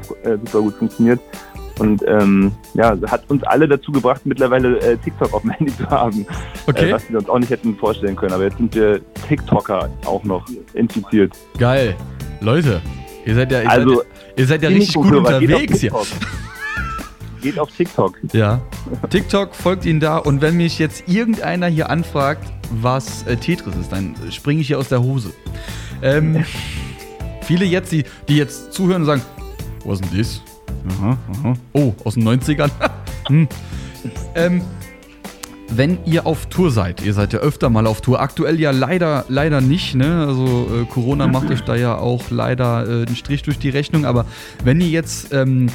super 0.46 0.62
gut 0.62 0.74
funktioniert. 0.76 1.20
Und 1.80 2.04
ähm, 2.08 2.52
ja, 2.74 2.98
hat 3.08 3.30
uns 3.30 3.44
alle 3.44 3.68
dazu 3.68 3.92
gebracht, 3.92 4.22
mittlerweile 4.26 4.80
äh, 4.80 4.98
TikTok 4.98 5.34
auf 5.34 5.42
dem 5.42 5.52
Handy 5.52 5.76
zu 5.76 5.88
haben. 5.90 6.26
Okay. 6.66 6.90
Äh, 6.90 6.94
was 6.94 7.10
wir 7.10 7.20
uns 7.20 7.30
auch 7.30 7.40
nicht 7.40 7.50
hätten 7.50 7.76
vorstellen 7.76 8.16
können. 8.16 8.34
Aber 8.34 8.44
jetzt 8.44 8.58
sind 8.58 8.74
wir 8.74 9.02
TikToker 9.28 9.90
auch 10.06 10.24
noch 10.24 10.46
infiziert. 10.74 11.34
Geil. 11.58 11.96
Leute, 12.42 12.82
ihr 13.26 13.36
seid 13.36 13.52
ja, 13.52 13.62
ihr 13.62 13.70
Also, 13.70 13.96
seid 13.96 14.06
ja, 14.06 14.34
ihr 14.36 14.46
seid 14.48 14.64
ja 14.64 14.70
richtig 14.70 14.96
gut 14.96 15.14
unterwegs 15.14 15.80
hier. 15.80 15.92
Geht 17.42 17.60
auf 17.60 17.70
TikTok. 17.72 18.18
Ja. 18.34 18.60
TikTok 19.10 19.54
folgt 19.54 19.86
Ihnen 19.86 20.00
da 20.00 20.18
und 20.18 20.42
wenn 20.42 20.58
mich 20.58 20.80
jetzt 20.80 21.08
irgendeiner 21.08 21.68
hier 21.68 21.90
anfragt, 21.90 22.44
was 22.72 23.24
äh, 23.28 23.38
Tetris 23.38 23.76
ist, 23.76 23.92
dann 23.92 24.16
springe 24.32 24.62
ich 24.62 24.68
hier 24.68 24.80
aus 24.80 24.90
der 24.90 25.04
Hose. 25.04 25.32
Ähm, 26.02 26.44
viele 27.42 27.66
jetzt, 27.66 27.92
die, 27.92 28.04
die 28.28 28.38
jetzt 28.38 28.74
zuhören 28.74 29.04
und 29.04 29.06
sagen, 29.06 29.22
was 29.86 30.02
ist 30.02 30.12
denn 30.12 30.18
das? 30.18 30.42
Aha, 30.90 31.18
aha. 31.34 31.54
Oh, 31.74 31.94
aus 32.04 32.16
den 32.16 32.28
90ern. 32.28 32.70
hm. 33.28 33.48
ähm, 34.36 34.62
wenn 35.70 35.98
ihr 36.06 36.26
auf 36.26 36.46
Tour 36.46 36.72
seid, 36.72 37.04
ihr 37.04 37.14
seid 37.14 37.34
ja 37.34 37.40
öfter 37.40 37.70
mal 37.70 37.88
auf 37.88 38.02
Tour, 38.02 38.22
aktuell 38.22 38.60
ja 38.60 38.72
leider, 38.72 39.26
leider 39.28 39.60
nicht, 39.60 39.96
ne? 39.96 40.26
Also 40.26 40.68
äh, 40.74 40.86
Corona 40.86 41.28
macht 41.28 41.50
euch 41.52 41.62
da 41.62 41.76
ja 41.76 41.98
auch 41.98 42.30
leider 42.30 42.88
äh, 42.88 43.06
einen 43.06 43.16
Strich 43.16 43.44
durch 43.44 43.60
die 43.60 43.70
Rechnung, 43.70 44.06
aber 44.06 44.26
wenn 44.64 44.80
ihr 44.80 44.88
jetzt 44.88 45.34
ähm, 45.34 45.68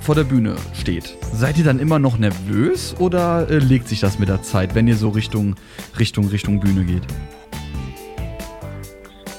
vor 0.00 0.16
der 0.16 0.24
Bühne 0.24 0.56
steht, 0.74 1.16
seid 1.32 1.58
ihr 1.58 1.64
dann 1.64 1.78
immer 1.78 2.00
noch 2.00 2.18
nervös 2.18 2.96
oder 2.98 3.48
äh, 3.48 3.58
legt 3.58 3.88
sich 3.88 4.00
das 4.00 4.18
mit 4.18 4.28
der 4.28 4.42
Zeit, 4.42 4.74
wenn 4.74 4.88
ihr 4.88 4.96
so 4.96 5.10
Richtung, 5.10 5.54
Richtung, 5.98 6.26
Richtung 6.28 6.58
Bühne 6.58 6.84
geht? 6.84 7.02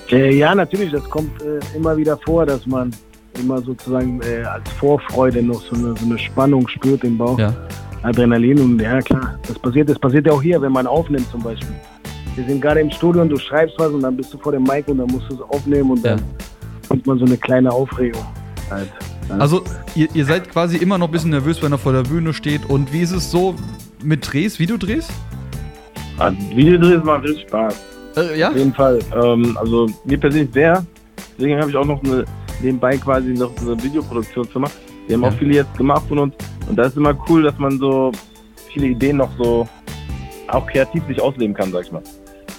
Äh, 0.09 0.35
ja, 0.35 0.55
natürlich, 0.55 0.91
das 0.91 1.03
kommt 1.09 1.41
äh, 1.41 1.59
immer 1.75 1.97
wieder 1.97 2.17
vor, 2.17 2.45
dass 2.45 2.65
man 2.65 2.91
immer 3.39 3.61
sozusagen 3.61 4.21
äh, 4.21 4.43
als 4.43 4.69
Vorfreude 4.71 5.41
noch 5.41 5.61
so 5.61 5.75
eine, 5.75 5.95
so 5.95 6.05
eine 6.05 6.17
Spannung 6.17 6.67
spürt 6.67 7.03
im 7.03 7.17
Bauch. 7.17 7.39
Ja. 7.39 7.53
Adrenalin 8.03 8.59
und 8.59 8.81
ja 8.81 8.99
klar, 9.01 9.39
das 9.47 9.57
passiert, 9.57 9.89
das 9.89 9.97
passiert 9.97 10.27
ja 10.27 10.33
auch 10.33 10.41
hier, 10.41 10.61
wenn 10.61 10.73
man 10.73 10.85
aufnimmt 10.87 11.29
zum 11.31 11.41
Beispiel. 11.41 11.73
Wir 12.35 12.45
sind 12.45 12.61
gerade 12.61 12.81
im 12.81 12.91
Studio 12.91 13.21
und 13.21 13.29
du 13.29 13.37
schreibst 13.37 13.75
was 13.77 13.91
und 13.91 14.01
dann 14.01 14.17
bist 14.17 14.33
du 14.33 14.37
vor 14.37 14.51
dem 14.51 14.63
Mic 14.63 14.87
und 14.87 14.97
dann 14.97 15.07
musst 15.07 15.29
du 15.29 15.35
es 15.35 15.41
aufnehmen 15.41 15.91
und 15.91 16.03
dann 16.03 16.21
kommt 16.89 17.05
man 17.05 17.17
so 17.17 17.25
eine 17.25 17.37
kleine 17.37 17.71
Aufregung. 17.71 18.25
Halt. 18.69 18.89
Ja. 19.29 19.37
Also 19.37 19.63
ihr, 19.95 20.07
ihr 20.13 20.25
seid 20.25 20.49
quasi 20.51 20.77
immer 20.77 20.97
noch 20.97 21.07
ein 21.07 21.11
bisschen 21.11 21.29
nervös, 21.29 21.61
wenn 21.61 21.71
er 21.71 21.77
vor 21.77 21.93
der 21.93 22.03
Bühne 22.03 22.33
steht. 22.33 22.69
Und 22.69 22.91
wie 22.91 23.01
ist 23.01 23.11
es 23.11 23.31
so 23.31 23.55
mit 24.03 24.31
Drehs, 24.31 24.59
Videodrehs? 24.59 25.07
Ah, 26.17 26.31
Videodrehs 26.53 27.03
machen 27.03 27.23
richtig 27.23 27.47
Spaß. 27.47 27.75
Äh, 28.17 28.39
ja? 28.39 28.49
Auf 28.49 28.57
jeden 28.57 28.73
Fall. 28.73 28.99
Ähm, 29.15 29.57
also 29.59 29.87
mir 30.05 30.17
persönlich 30.17 30.51
sehr. 30.53 30.85
Deswegen 31.37 31.59
habe 31.59 31.69
ich 31.69 31.75
auch 31.75 31.85
noch 31.85 32.03
eine, 32.03 32.25
nebenbei 32.61 32.97
quasi 32.97 33.29
noch 33.33 33.51
eine 33.61 33.81
Videoproduktionsfirma. 33.83 34.67
Die 35.07 35.13
haben 35.13 35.23
Ja. 35.23 35.29
auch 35.29 35.33
viele 35.33 35.53
jetzt 35.55 35.75
gemacht 35.77 36.03
von 36.07 36.19
uns. 36.19 36.35
Und 36.69 36.75
das 36.77 36.87
ist 36.89 36.97
immer 36.97 37.13
cool, 37.29 37.43
dass 37.43 37.57
man 37.57 37.77
so 37.79 38.11
viele 38.71 38.87
Ideen 38.87 39.17
noch 39.17 39.29
so 39.37 39.67
auch 40.47 40.65
kreativ 40.67 41.03
sich 41.07 41.21
ausleben 41.21 41.53
kann, 41.55 41.71
sag 41.71 41.83
ich 41.85 41.91
mal. 41.91 42.01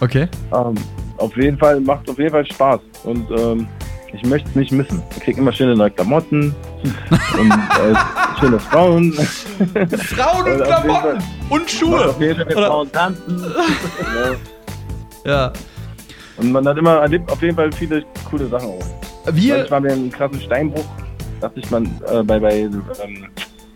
Okay. 0.00 0.28
Ähm, 0.52 0.74
auf 1.18 1.36
jeden 1.36 1.56
Fall, 1.58 1.80
macht 1.80 2.08
auf 2.10 2.18
jeden 2.18 2.30
Fall 2.32 2.44
Spaß. 2.46 2.80
Und 3.04 3.30
ähm, 3.30 3.66
ich 4.12 4.24
möchte 4.26 4.48
es 4.50 4.54
nicht 4.56 4.72
missen. 4.72 5.02
Ich 5.16 5.22
krieg 5.22 5.38
immer 5.38 5.52
schöne 5.52 5.74
neue 5.76 5.90
Klamotten 5.90 6.54
und 7.38 7.50
äh, 7.50 8.38
schöne 8.40 8.58
Frauen. 8.60 9.12
Frauen 9.12 10.52
und 10.52 10.62
Klamotten 10.64 11.22
und 11.50 11.82
Macht 11.90 12.06
auf 12.08 12.20
jeden 12.20 12.36
Fall 12.36 12.44
mit 12.46 12.56
Oder- 12.56 12.66
Frauen 12.66 12.92
tanzen. 12.92 13.44
ja. 14.14 14.32
Ja. 15.26 15.50
Und 16.36 16.52
man 16.52 16.68
hat 16.68 16.76
immer 16.76 16.96
erlebt 16.96 17.30
auf 17.32 17.40
jeden 17.40 17.56
Fall 17.56 17.72
viele 17.72 18.04
coole 18.28 18.46
Sachen 18.48 18.68
auch. 18.68 19.03
Wir, 19.32 19.54
Neulich 19.56 19.70
waren 19.70 19.84
wir 19.84 19.92
einen 19.92 20.10
krassen 20.10 20.40
Steinbruch. 20.40 20.84
Dachte 21.40 21.60
ich 21.60 21.70
man 21.70 21.86
äh, 22.10 22.22
bei, 22.22 22.38
bei 22.38 22.58
ähm, 22.58 23.26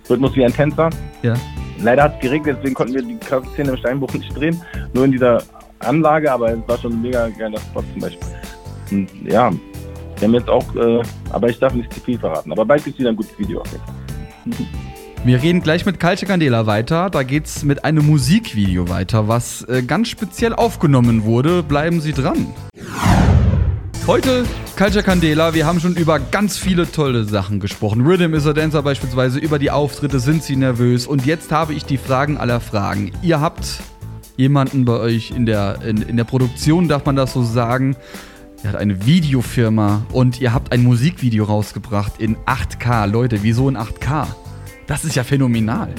Rhythmus 0.09 0.37
wie 0.37 0.45
ein 0.45 0.53
Tänzer. 0.53 0.91
Ja. 1.23 1.35
Leider 1.81 2.05
hat 2.05 2.17
es 2.17 2.21
geregnet, 2.21 2.57
deswegen 2.59 2.75
konnten 2.75 2.95
wir 2.95 3.03
die 3.03 3.17
krasse 3.19 3.47
Szene 3.53 3.71
im 3.71 3.77
Steinbruch 3.77 4.13
nicht 4.13 4.37
drehen. 4.37 4.61
Nur 4.93 5.05
in 5.05 5.13
dieser 5.13 5.43
Anlage, 5.81 6.31
aber 6.31 6.53
es 6.53 6.59
war 6.67 6.79
schon 6.79 6.93
ein 6.93 7.03
mega 7.03 7.29
geiler 7.29 7.59
Spot 7.59 7.83
zum 7.93 8.01
Beispiel. 8.01 8.29
Und 8.91 9.09
ja, 9.25 9.51
wir 10.19 10.29
haben 10.29 10.35
jetzt 10.35 10.49
auch, 10.49 10.75
äh, 10.75 11.03
aber 11.31 11.49
ich 11.49 11.59
darf 11.59 11.75
nicht 11.75 11.93
zu 11.93 12.01
viel 12.01 12.19
verraten. 12.19 12.53
Aber 12.53 12.65
bald 12.65 12.85
gibt 12.85 12.95
es 12.95 13.01
wieder 13.01 13.11
ein 13.11 13.17
gutes 13.17 13.39
Video. 13.39 13.61
auf 13.61 13.69
jeden 13.71 14.53
Fall. 14.53 14.67
wir 15.25 15.43
reden 15.43 15.63
gleich 15.63 15.87
mit 15.87 16.01
Kalche 16.01 16.27
Candela 16.27 16.67
weiter. 16.67 17.11
Da 17.11 17.23
geht's 17.23 17.63
mit 17.65 17.85
einem 17.85 18.07
Musikvideo 18.07 18.89
weiter, 18.89 19.29
was 19.29 19.63
äh, 19.63 19.83
ganz 19.83 20.09
speziell 20.09 20.53
aufgenommen 20.53 21.25
wurde. 21.25 21.63
Bleiben 21.63 22.01
Sie 22.01 22.13
dran. 22.13 22.49
Heute 24.07 24.45
Culture 24.79 25.03
Candela, 25.03 25.55
wir 25.55 25.67
haben 25.67 25.81
schon 25.81 25.97
über 25.97 26.21
ganz 26.21 26.57
viele 26.57 26.89
tolle 26.89 27.25
Sachen 27.25 27.59
gesprochen. 27.59 28.07
Rhythm 28.07 28.33
is 28.33 28.47
a 28.47 28.53
Dancer 28.53 28.81
beispielsweise, 28.81 29.41
über 29.41 29.59
die 29.59 29.73
Auftritte, 29.73 30.21
sind 30.21 30.45
Sie 30.45 30.55
nervös? 30.55 31.09
Und 31.09 31.27
jetzt 31.27 31.51
habe 31.51 31.75
ich 31.75 31.85
die 31.85 31.99
Fragen 31.99 32.39
aller 32.39 32.61
Fragen. 32.61 33.11
Ihr 33.21 33.41
habt 33.41 33.83
jemanden 34.37 34.85
bei 34.85 34.93
euch 34.93 35.33
in 35.33 35.47
der, 35.47 35.83
in, 35.83 36.03
in 36.03 36.17
der 36.17 36.23
Produktion, 36.23 36.87
darf 36.87 37.05
man 37.07 37.17
das 37.17 37.33
so 37.33 37.43
sagen. 37.43 37.97
Ihr 38.63 38.71
habt 38.71 38.79
eine 38.79 39.05
Videofirma 39.05 40.07
und 40.13 40.41
ihr 40.41 40.55
habt 40.55 40.71
ein 40.71 40.85
Musikvideo 40.85 41.43
rausgebracht 41.43 42.21
in 42.21 42.37
8K. 42.47 43.09
Leute, 43.09 43.43
wieso 43.43 43.69
in 43.69 43.77
8K? 43.77 44.29
Das 44.87 45.05
ist 45.05 45.17
ja 45.17 45.25
phänomenal. 45.25 45.93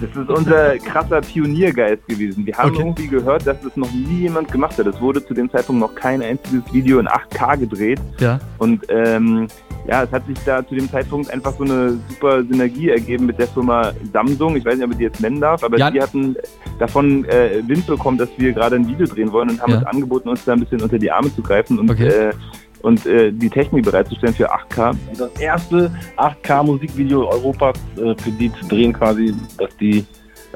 Das 0.00 0.10
ist 0.16 0.30
unser 0.30 0.78
krasser 0.78 1.20
Pioniergeist 1.20 2.06
gewesen. 2.08 2.46
Wir 2.46 2.56
haben 2.56 2.70
Okay. 2.70 2.80
irgendwie 2.80 3.06
gehört, 3.08 3.46
dass 3.46 3.62
es 3.64 3.76
noch 3.76 3.90
nie 3.92 4.22
jemand 4.22 4.50
gemacht 4.50 4.78
hat. 4.78 4.86
Es 4.86 5.00
wurde 5.00 5.24
zu 5.26 5.34
dem 5.34 5.50
Zeitpunkt 5.50 5.80
noch 5.80 5.94
kein 5.94 6.22
einziges 6.22 6.62
Video 6.72 6.98
in 7.00 7.06
8K 7.08 7.56
gedreht. 7.58 8.00
Ja. 8.18 8.38
Und 8.58 8.84
ähm, 8.88 9.46
ja, 9.86 10.02
es 10.04 10.10
hat 10.12 10.26
sich 10.26 10.38
da 10.44 10.66
zu 10.66 10.74
dem 10.74 10.88
Zeitpunkt 10.90 11.30
einfach 11.30 11.52
so 11.56 11.64
eine 11.64 11.98
super 12.08 12.42
Synergie 12.44 12.90
ergeben 12.90 13.26
mit 13.26 13.38
der 13.38 13.48
Firma 13.48 13.92
Samsung. 14.12 14.56
Ich 14.56 14.64
weiß 14.64 14.76
nicht, 14.76 14.84
ob 14.84 14.90
ich 14.92 14.98
die 14.98 15.04
jetzt 15.04 15.20
nennen 15.20 15.40
darf, 15.40 15.62
aber 15.64 15.78
Ja. 15.78 15.90
die 15.90 16.00
hatten 16.00 16.36
davon 16.78 17.24
äh, 17.26 17.62
Wind 17.66 17.86
bekommen, 17.86 18.16
dass 18.18 18.28
wir 18.36 18.52
gerade 18.52 18.76
ein 18.76 18.86
Video 18.88 19.06
drehen 19.06 19.30
wollen 19.32 19.50
und 19.50 19.60
haben 19.60 19.72
Ja. 19.72 19.78
uns 19.78 19.86
angeboten, 19.86 20.28
uns 20.28 20.44
da 20.44 20.52
ein 20.54 20.60
bisschen 20.60 20.80
unter 20.80 20.98
die 20.98 21.10
Arme 21.10 21.34
zu 21.34 21.42
greifen 21.42 21.78
und, 21.78 21.90
Okay. 21.90 22.06
äh, 22.08 22.32
und 22.82 23.04
äh, 23.06 23.30
die 23.32 23.50
Technik 23.50 23.84
bereitzustellen 23.84 24.34
für 24.34 24.52
8K. 24.52 24.90
Und 24.90 25.20
das 25.20 25.32
erste 25.40 25.90
8K-Musikvideo 26.16 27.28
Europas 27.28 27.76
äh, 27.96 28.14
für 28.20 28.30
die 28.30 28.52
zu 28.52 28.66
drehen 28.68 28.92
quasi, 28.92 29.34
dass 29.58 29.76
die 29.76 30.04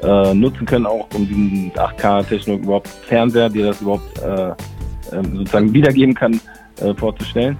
äh, 0.03 0.33
nutzen 0.33 0.65
können, 0.65 0.85
auch 0.85 1.07
um 1.13 1.27
diesen 1.27 1.71
8K-Technik 1.73 2.63
überhaupt 2.63 2.87
Fernseher, 2.87 3.49
die 3.49 3.61
das 3.61 3.81
überhaupt 3.81 4.19
äh, 4.19 4.53
ähm, 5.15 5.37
sozusagen 5.37 5.73
wiedergeben 5.73 6.13
kann, 6.13 6.39
äh, 6.81 6.93
vorzustellen. 6.95 7.57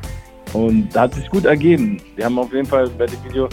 Und 0.54 0.90
da 0.96 1.02
hat 1.02 1.14
sich 1.14 1.30
gut 1.30 1.46
ergeben. 1.46 2.02
Wir 2.16 2.26
haben 2.26 2.40
auf 2.40 2.52
jeden 2.54 2.66
Fall 2.68 2.90
bei 2.98 3.06
dem 3.06 3.24
Video, 3.26 3.50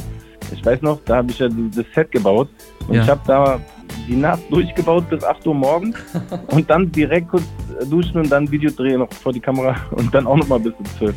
ich 0.52 0.64
weiß 0.64 0.82
noch, 0.82 1.00
da 1.04 1.16
habe 1.16 1.30
ich 1.30 1.38
ja 1.38 1.48
das 1.48 1.84
Set 1.94 2.10
gebaut 2.10 2.48
und 2.88 2.94
Ja. 2.94 3.02
ich 3.02 3.08
habe 3.08 3.20
da 3.26 3.60
die 4.08 4.16
Nacht 4.16 4.42
durchgebaut 4.50 5.08
bis 5.08 5.24
8 5.24 5.46
Uhr 5.46 5.54
morgens 5.54 5.96
und 6.48 6.68
dann 6.68 6.90
direkt 6.92 7.28
kurz 7.28 7.44
äh, 7.80 7.86
duschen 7.86 8.20
und 8.20 8.30
dann 8.30 8.50
Video 8.50 8.70
drehen 8.70 9.00
noch 9.00 9.12
vor 9.12 9.32
die 9.32 9.40
Kamera 9.40 9.76
und 9.92 10.14
dann 10.14 10.26
auch 10.26 10.36
nochmal 10.36 10.60
bis 10.60 10.72
zu 10.76 10.98
12. 10.98 11.14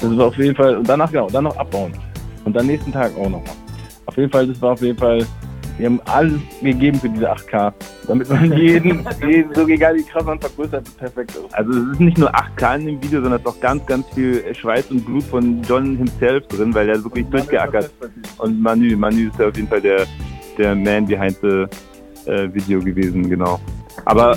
Das 0.00 0.16
war 0.16 0.26
auf 0.26 0.36
jeden 0.38 0.54
Fall, 0.54 0.76
und 0.76 0.88
danach 0.88 1.10
genau, 1.10 1.28
dann 1.28 1.44
noch 1.44 1.56
abbauen. 1.56 1.92
Und 2.44 2.54
dann 2.54 2.66
nächsten 2.66 2.92
Tag 2.92 3.12
auch 3.16 3.28
nochmal. 3.28 3.54
Auf 4.06 4.16
jeden 4.16 4.30
Fall, 4.30 4.46
das 4.46 4.60
war 4.62 4.72
auf 4.72 4.80
jeden 4.80 4.96
Fall, 4.96 5.26
wir 5.76 5.86
haben 5.86 6.00
alles 6.06 6.40
gegeben 6.62 6.98
für 6.98 7.08
diese 7.08 7.30
8K, 7.30 7.72
damit 8.06 8.28
man 8.30 8.52
jeden, 8.56 9.06
jeden 9.26 9.54
so 9.54 9.66
egal 9.68 9.96
wie 9.96 10.02
krass 10.02 10.24
man 10.24 10.40
vergrößert, 10.40 10.96
perfekt 10.96 11.30
ist. 11.32 11.54
Also 11.54 11.70
es 11.72 11.92
ist 11.92 12.00
nicht 12.00 12.18
nur 12.18 12.34
8K 12.34 12.76
in 12.78 12.86
dem 12.86 13.02
Video, 13.02 13.20
sondern 13.20 13.40
es 13.40 13.46
ist 13.46 13.46
auch 13.46 13.60
ganz, 13.60 13.84
ganz 13.86 14.06
viel 14.14 14.42
Schweiß 14.54 14.90
und 14.90 15.04
Blut 15.04 15.24
von 15.24 15.62
John 15.62 15.96
himself 15.96 16.46
drin, 16.48 16.74
weil 16.74 16.88
er 16.88 17.02
wirklich 17.04 17.26
durchgeackert 17.26 17.90
Und 18.38 18.60
Manu, 18.60 18.96
Manu 18.96 19.28
ist 19.28 19.38
ja 19.38 19.48
auf 19.48 19.56
jeden 19.56 19.68
Fall 19.68 19.80
der, 19.80 20.06
der 20.56 20.74
Man 20.74 21.06
behind 21.06 21.36
the 21.42 21.66
äh, 22.28 22.52
Video 22.54 22.80
gewesen, 22.80 23.28
genau. 23.28 23.60
Aber 24.04 24.36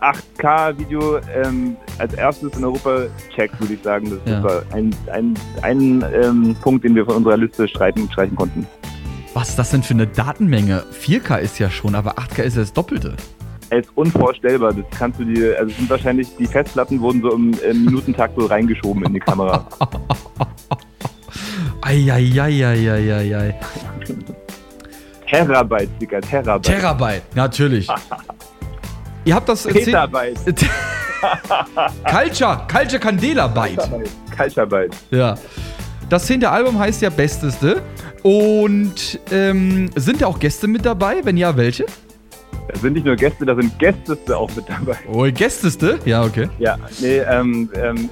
8K-Video 0.00 1.18
ähm, 1.44 1.76
als 1.98 2.14
erstes 2.14 2.56
in 2.56 2.64
Europa 2.64 3.04
checkt, 3.34 3.58
würde 3.60 3.74
ich 3.74 3.82
sagen. 3.82 4.10
Das 4.10 4.18
ist 4.18 4.28
Ja. 4.28 4.42
super. 4.42 4.62
Ein, 4.72 4.94
ein, 5.12 5.34
ein 5.62 6.04
ähm, 6.22 6.56
Punkt, 6.60 6.84
den 6.84 6.94
wir 6.94 7.04
von 7.04 7.16
unserer 7.16 7.36
Liste 7.36 7.68
streichen, 7.68 8.10
streichen 8.10 8.36
konnten. 8.36 8.66
Was 9.34 9.50
ist 9.50 9.58
das 9.58 9.70
denn 9.70 9.82
für 9.82 9.94
eine 9.94 10.06
Datenmenge? 10.06 10.84
4K 10.92 11.38
ist 11.38 11.58
ja 11.58 11.70
schon, 11.70 11.94
aber 11.94 12.18
8K 12.18 12.42
ist 12.42 12.56
ja 12.56 12.62
das 12.62 12.72
Doppelte. 12.72 13.14
Es 13.70 13.86
ist 13.86 13.92
unvorstellbar. 13.96 14.74
Das 14.74 14.84
kannst 14.98 15.18
du 15.20 15.24
dir, 15.24 15.56
also 15.58 15.72
sind 15.74 15.88
wahrscheinlich, 15.88 16.28
die 16.36 16.46
Festplatten 16.46 17.00
wurden 17.00 17.22
so 17.22 17.32
im, 17.32 17.54
im 17.70 17.84
Minutentakt 17.86 18.34
so 18.38 18.44
reingeschoben 18.46 19.04
in 19.04 19.14
die 19.14 19.20
Kamera. 19.20 19.66
Eieieiei. 21.80 23.54
Terabyte, 25.32 25.88
Digga, 25.98 26.20
Terabyte. 26.20 26.66
Terabyte, 26.66 27.22
natürlich. 27.34 27.88
Ihr 29.24 29.34
habt 29.34 29.48
das 29.48 29.64
erzählt. 29.64 29.86
Petabyte, 29.86 30.38
Culture, 32.04 32.66
Culture 32.70 32.98
Candela 32.98 33.46
Byte. 33.46 33.88
Kaltbyte. 34.36 34.94
Ja. 35.10 35.36
Das 36.10 36.26
zehnte 36.26 36.50
Album 36.50 36.78
heißt 36.78 37.00
ja 37.00 37.08
Besteste. 37.08 37.80
Und 38.22 39.18
ähm, 39.30 39.90
sind 39.96 40.20
da 40.20 40.26
auch 40.26 40.38
Gäste 40.38 40.68
mit 40.68 40.84
dabei? 40.84 41.24
Wenn 41.24 41.36
ja, 41.36 41.56
welche? 41.56 41.86
Da 42.68 42.78
sind 42.78 42.92
nicht 42.92 43.06
nur 43.06 43.16
Gäste, 43.16 43.46
da 43.46 43.54
sind 43.54 43.76
Gästeste 43.78 44.36
auch 44.36 44.54
mit 44.54 44.68
dabei. 44.68 44.96
Oh, 45.10 45.26
Gästeste? 45.32 45.98
Ja, 46.04 46.22
okay. 46.22 46.48
Ja, 46.58 46.76
nee, 47.00 47.18
ähm, 47.18 47.70
ähm, 47.74 48.10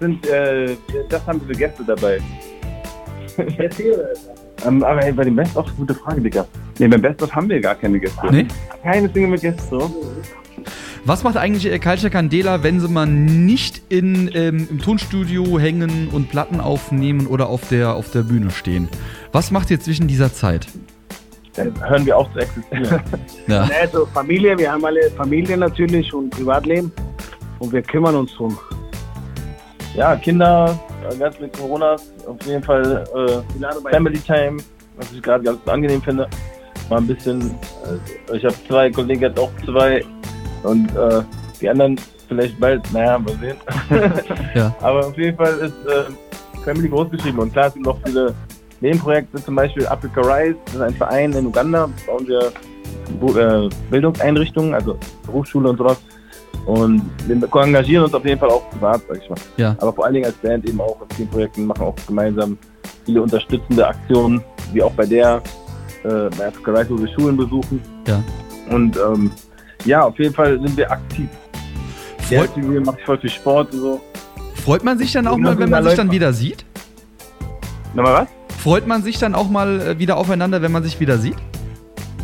sind, 0.00 0.26
äh, 0.26 0.74
das 1.08 1.24
haben 1.26 1.40
wir 1.42 1.48
für 1.48 1.58
Gäste 1.60 1.84
dabei. 1.84 2.20
Ähm, 4.66 4.82
aber 4.82 5.04
ey, 5.04 5.12
bei 5.12 5.24
dem 5.24 5.36
Best 5.36 5.56
of 5.56 5.66
gute 5.76 5.94
Frage, 5.94 6.20
Digga. 6.20 6.46
Nee, 6.78 6.88
beim 6.88 7.02
Best 7.02 7.22
of 7.22 7.32
haben 7.32 7.48
wir 7.48 7.60
gar 7.60 7.74
keine 7.74 7.98
Gäste. 7.98 8.26
Nee? 8.30 8.46
Keine 8.82 9.08
Single 9.08 9.30
mit 9.30 9.40
Gästen, 9.40 9.78
so. 9.78 10.04
Was 11.04 11.24
macht 11.24 11.36
eigentlich 11.36 11.66
äh, 11.66 11.78
Culture 11.78 12.10
Candela, 12.10 12.62
wenn 12.62 12.78
sie 12.78 12.88
mal 12.88 13.06
nicht 13.06 13.82
in, 13.88 14.30
ähm, 14.34 14.68
im 14.70 14.78
Tonstudio 14.78 15.58
hängen 15.58 16.08
und 16.12 16.30
Platten 16.30 16.60
aufnehmen 16.60 17.26
oder 17.26 17.48
auf 17.48 17.68
der, 17.68 17.94
auf 17.94 18.10
der 18.12 18.22
Bühne 18.22 18.50
stehen? 18.50 18.88
Was 19.32 19.50
macht 19.50 19.70
ihr 19.70 19.80
zwischen 19.80 20.06
dieser 20.06 20.32
Zeit? 20.32 20.68
dann 21.54 21.88
hören 21.88 22.06
wir 22.06 22.16
auf 22.16 22.32
zu 22.32 22.38
existieren. 22.38 23.02
Ja. 23.48 23.68
Also 23.80 24.06
Familie, 24.06 24.56
wir 24.56 24.70
haben 24.70 24.84
alle 24.84 25.10
Familie 25.10 25.56
natürlich 25.56 26.14
und 26.14 26.30
Privatleben 26.30 26.92
und 27.58 27.72
wir 27.72 27.82
kümmern 27.82 28.14
uns 28.14 28.32
drum. 28.34 28.56
ja, 29.94 30.14
Kinder, 30.16 30.78
äh, 30.88 30.91
ganz 31.18 31.38
mit 31.38 31.56
Corona, 31.56 31.96
auf 32.26 32.46
jeden 32.46 32.62
Fall 32.62 33.04
äh, 33.14 33.90
Family 33.90 34.18
Time, 34.18 34.58
was 34.96 35.12
ich 35.12 35.22
gerade 35.22 35.44
ganz 35.44 35.66
angenehm 35.66 36.02
finde. 36.02 36.28
Mal 36.90 36.98
ein 36.98 37.06
bisschen, 37.06 37.50
äh, 38.30 38.36
ich 38.36 38.44
habe 38.44 38.54
zwei 38.68 38.90
Kollegen, 38.90 39.24
hat 39.24 39.38
auch 39.38 39.50
zwei 39.64 40.04
und 40.62 40.94
äh, 40.96 41.22
die 41.60 41.68
anderen 41.68 41.98
vielleicht 42.28 42.58
bald, 42.58 42.92
naja, 42.92 43.18
mal 43.18 43.36
sehen. 43.38 43.56
Ja. 44.54 44.74
Aber 44.80 45.06
auf 45.06 45.16
jeden 45.16 45.36
Fall 45.36 45.54
ist 45.58 45.86
äh, 45.86 46.04
Family 46.64 46.88
groß 46.88 47.10
geschrieben 47.10 47.38
und 47.38 47.52
klar 47.52 47.68
es 47.68 47.74
sind 47.74 47.86
noch 47.86 47.98
viele 48.04 48.34
Nebenprojekte, 48.80 49.42
zum 49.42 49.54
Beispiel 49.54 49.86
Africa 49.86 50.20
Rise, 50.20 50.56
das 50.66 50.74
ist 50.74 50.80
ein 50.80 50.94
Verein 50.94 51.32
in 51.32 51.46
Uganda, 51.46 51.88
bauen 52.06 52.26
wir 52.26 52.52
äh, 53.20 53.68
Bildungseinrichtungen, 53.90 54.74
also 54.74 54.98
Berufsschule 55.24 55.70
und 55.70 55.78
sowas. 55.78 55.98
Und 56.66 57.02
wir 57.26 57.36
engagieren 57.62 58.04
uns 58.04 58.14
auf 58.14 58.24
jeden 58.24 58.38
Fall 58.38 58.50
auch 58.50 58.68
privat, 58.70 59.02
sag 59.08 59.18
ich 59.22 59.28
mal. 59.28 59.38
Ja. 59.56 59.76
Aber 59.80 59.92
vor 59.92 60.04
allen 60.04 60.14
Dingen 60.14 60.26
als 60.26 60.36
Band 60.36 60.68
eben 60.68 60.80
auch 60.80 60.96
in 61.02 61.16
vielen 61.16 61.28
Projekten, 61.28 61.66
machen 61.66 61.82
auch 61.82 61.94
gemeinsam 62.06 62.56
viele 63.04 63.22
unterstützende 63.22 63.86
Aktionen, 63.86 64.42
wie 64.72 64.82
auch 64.82 64.92
bei 64.92 65.06
der, 65.06 65.42
äh, 66.04 66.28
bei 66.38 66.46
Africa 66.48 66.70
Rise, 66.72 66.90
wo 66.90 66.98
wir 66.98 67.08
Schulen 67.08 67.36
besuchen. 67.36 67.80
Ja. 68.06 68.22
Und 68.70 68.96
ähm, 68.96 69.30
ja, 69.84 70.02
auf 70.02 70.18
jeden 70.18 70.34
Fall 70.34 70.60
sind 70.60 70.76
wir 70.76 70.90
aktiv. 70.90 71.28
Freut, 72.28 72.54
Zivil 72.54 72.80
macht 72.80 73.00
voll 73.02 73.18
viel 73.18 73.30
Sport 73.30 73.72
und 73.74 73.80
so. 73.80 74.00
freut 74.64 74.84
man 74.84 74.96
sich 74.96 75.12
dann 75.12 75.26
auch 75.26 75.36
Ja, 75.36 75.42
mal, 75.42 75.58
wenn 75.58 75.70
man 75.70 75.84
sich 75.84 75.94
dann 75.94 76.10
wieder 76.10 76.32
sieht? 76.32 76.64
Nochmal 77.94 78.22
was? 78.22 78.58
Freut 78.58 78.86
man 78.86 79.02
sich 79.02 79.18
dann 79.18 79.34
auch 79.34 79.50
mal 79.50 79.80
äh, 79.80 79.98
wieder 79.98 80.16
aufeinander, 80.16 80.62
wenn 80.62 80.70
man 80.70 80.84
sich 80.84 81.00
wieder 81.00 81.18
sieht? 81.18 81.36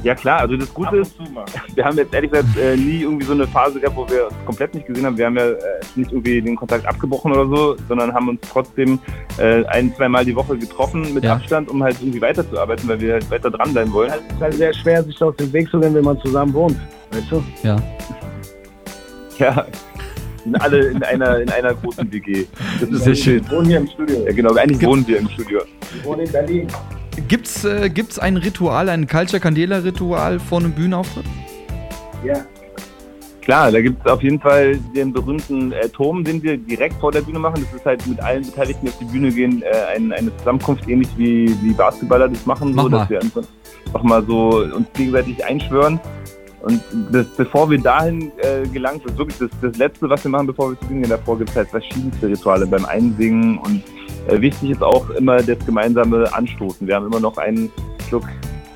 Ja 0.05 0.15
klar, 0.15 0.41
also 0.41 0.57
das 0.57 0.73
Gute 0.73 0.99
ist, 0.99 1.17
wir 1.75 1.85
haben 1.85 1.97
jetzt 1.97 2.15
ehrlich 2.15 2.31
gesagt 2.31 2.57
äh, 2.57 2.77
nie 2.77 3.03
irgendwie 3.03 3.27
so 3.27 3.33
eine 3.33 3.47
Phase 3.47 3.81
gehabt, 3.81 3.97
wo 3.97 4.09
wir 4.09 4.27
uns 4.27 4.35
komplett 4.47 4.75
nicht 4.75 4.87
gesehen 4.87 5.05
haben. 5.07 5.19
Wir 5.19 5.27
haben 5.27 5.37
ja 5.37 5.51
äh, 5.51 5.57
nicht 5.97 6.13
irgendwie 6.13 6.41
den 6.41 6.57
Kontakt 6.57 6.87
abgebrochen 6.87 7.33
oder 7.33 7.47
so, 7.49 7.77
sondern 7.89 8.13
haben 8.13 8.29
uns 8.29 8.41
trotzdem 8.49 8.99
äh, 9.39 9.65
ein, 9.67 9.95
zweimal 9.97 10.25
die 10.25 10.37
Woche 10.37 10.57
getroffen 10.57 11.13
mit 11.15 11.25
Ja. 11.25 11.35
Abstand, 11.35 11.69
um 11.69 11.83
halt 11.83 11.97
irgendwie 12.01 12.21
weiterzuarbeiten, 12.21 12.89
weil 12.89 13.01
wir 13.01 13.15
halt 13.15 13.31
weiter 13.31 13.51
dranbleiben 13.51 13.93
wollen. 13.93 14.11
Es 14.11 14.35
ist 14.35 14.41
halt 14.41 14.55
sehr 14.55 14.75
schwer, 14.75 15.03
sich 15.03 15.21
aus 15.23 15.35
dem 15.37 15.53
Weg 15.53 15.69
zu 15.71 15.81
gehen, 15.81 15.95
wenn 15.95 16.05
man 16.05 16.19
zusammen 16.21 16.53
wohnt. 16.55 16.77
Weißt 17.11 17.31
du? 17.31 17.43
Ja. 17.63 17.77
Ja, 19.39 19.65
sind 20.43 20.61
alle 20.61 20.89
in 20.89 21.03
einer, 21.03 21.39
in 21.41 21.51
einer 21.51 21.75
großen 21.75 22.11
WG. 22.13 22.47
Das 22.81 22.89
ist 22.89 23.05
Sehr 23.05 23.15
schön. 23.15 23.45
Wir 23.45 23.57
wohnen 23.57 23.67
hier 23.67 23.77
im 23.79 23.87
Studio. 23.87 24.25
Ja 24.27 24.33
genau, 24.33 24.55
eigentlich 24.55 24.85
wohnen 24.85 25.07
wir 25.07 25.19
im 25.19 25.29
Studio. 25.29 25.61
Wir 25.93 26.05
wohnen 26.05 26.27
in 26.27 26.33
Berlin. 26.33 26.67
Gibt's, 27.29 27.65
äh, 27.65 27.91
gibt's 27.91 28.19
ein 28.19 28.39
Ritual, 28.39 28.89
ein 28.89 29.07
Culture 29.07 29.39
Candela 29.39 29.79
Ritual 29.79 30.39
vor 30.41 30.61
einem 30.61 30.73
Bühnenauftritt? 30.73 31.27
Ja. 32.25 32.45
Klar, 33.43 33.71
da 33.71 33.81
gibt 33.81 34.05
es 34.05 34.11
auf 34.11 34.23
jeden 34.23 34.41
Fall 34.41 34.79
den 34.95 35.13
berühmten 35.13 35.73
äh, 35.73 35.89
Turm, 35.89 36.25
den 36.25 36.43
wir 36.43 36.57
direkt 36.57 36.95
vor 37.01 37.13
der 37.13 37.21
Bühne 37.21 37.39
machen. 37.39 37.65
Das 37.65 37.81
ist 37.81 37.87
halt 37.87 38.07
mit 38.07 38.21
allen 38.21 38.45
Beteiligten, 38.45 38.87
die 38.87 38.93
auf 38.93 38.99
die 38.99 39.05
Bühne 39.05 39.31
gehen, 39.31 39.63
äh, 39.63 39.95
ein, 39.95 40.13
eine 40.13 40.35
Zusammenkunft, 40.39 40.89
ähnlich 40.89 41.09
wie, 41.17 41.55
wie 41.63 41.73
Basketballer 41.73 42.29
das 42.29 42.45
machen, 42.47 42.75
Mach 42.75 42.85
so, 42.85 42.89
mal. 42.89 42.99
dass 42.99 43.11
wir 43.11 43.21
einfach 43.21 43.43
noch 43.93 44.03
mal 44.03 44.25
so 44.27 44.65
uns 44.75 44.87
gegenseitig 44.95 45.45
einschwören. 45.45 46.01
Und 46.63 46.83
das, 47.13 47.27
bevor 47.37 47.71
wir 47.71 47.79
dahin 47.79 48.33
äh, 48.39 48.67
gelangen, 48.69 49.01
das 49.05 49.13
ist 49.13 49.19
wirklich 49.19 49.39
das, 49.39 49.51
das 49.63 49.77
Letzte, 49.79 50.11
was 50.11 50.25
wir 50.25 50.31
machen, 50.31 50.47
bevor 50.47 50.71
wir 50.71 50.79
zur 50.81 50.89
Bühne 50.89 51.03
gehen. 51.03 51.11
Davor 51.11 51.39
gibt 51.39 51.51
es 51.51 51.57
halt 51.57 51.69
verschiedenste 51.69 52.29
Rituale 52.29 52.67
beim 52.67 52.85
Einsingen. 52.85 53.59
Und 53.59 53.83
wichtig 54.29 54.71
ist 54.71 54.83
auch 54.83 55.09
immer 55.11 55.43
das 55.43 55.59
gemeinsame 55.65 56.33
Anstoßen. 56.33 56.87
Wir 56.87 56.97
haben 56.97 57.07
immer 57.07 57.21
noch 57.21 57.37
einen 57.39 57.71
Schluck, 58.09 58.25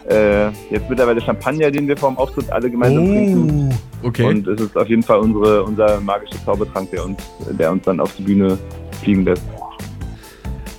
äh, 0.08 0.46
jetzt 0.70 0.88
mittlerweile 0.88 1.20
Champagner, 1.20 1.70
den 1.70 1.86
wir 1.88 1.96
vor 1.96 2.10
dem 2.10 2.18
Auftritt 2.18 2.50
alle 2.50 2.70
gemeinsam 2.70 3.06
trinken. 3.06 3.70
Oh, 4.02 4.06
okay. 4.08 4.24
Und 4.24 4.46
es 4.48 4.60
ist 4.60 4.76
auf 4.76 4.88
jeden 4.88 5.02
Fall 5.02 5.18
unsere, 5.18 5.62
unser 5.62 6.00
magischer 6.00 6.42
Zaubertrank, 6.44 6.90
der 6.90 7.04
uns, 7.04 7.18
der 7.50 7.70
uns 7.70 7.84
dann 7.84 8.00
auf 8.00 8.14
die 8.16 8.22
Bühne 8.22 8.58
fliegen 9.02 9.24
lässt. 9.24 9.42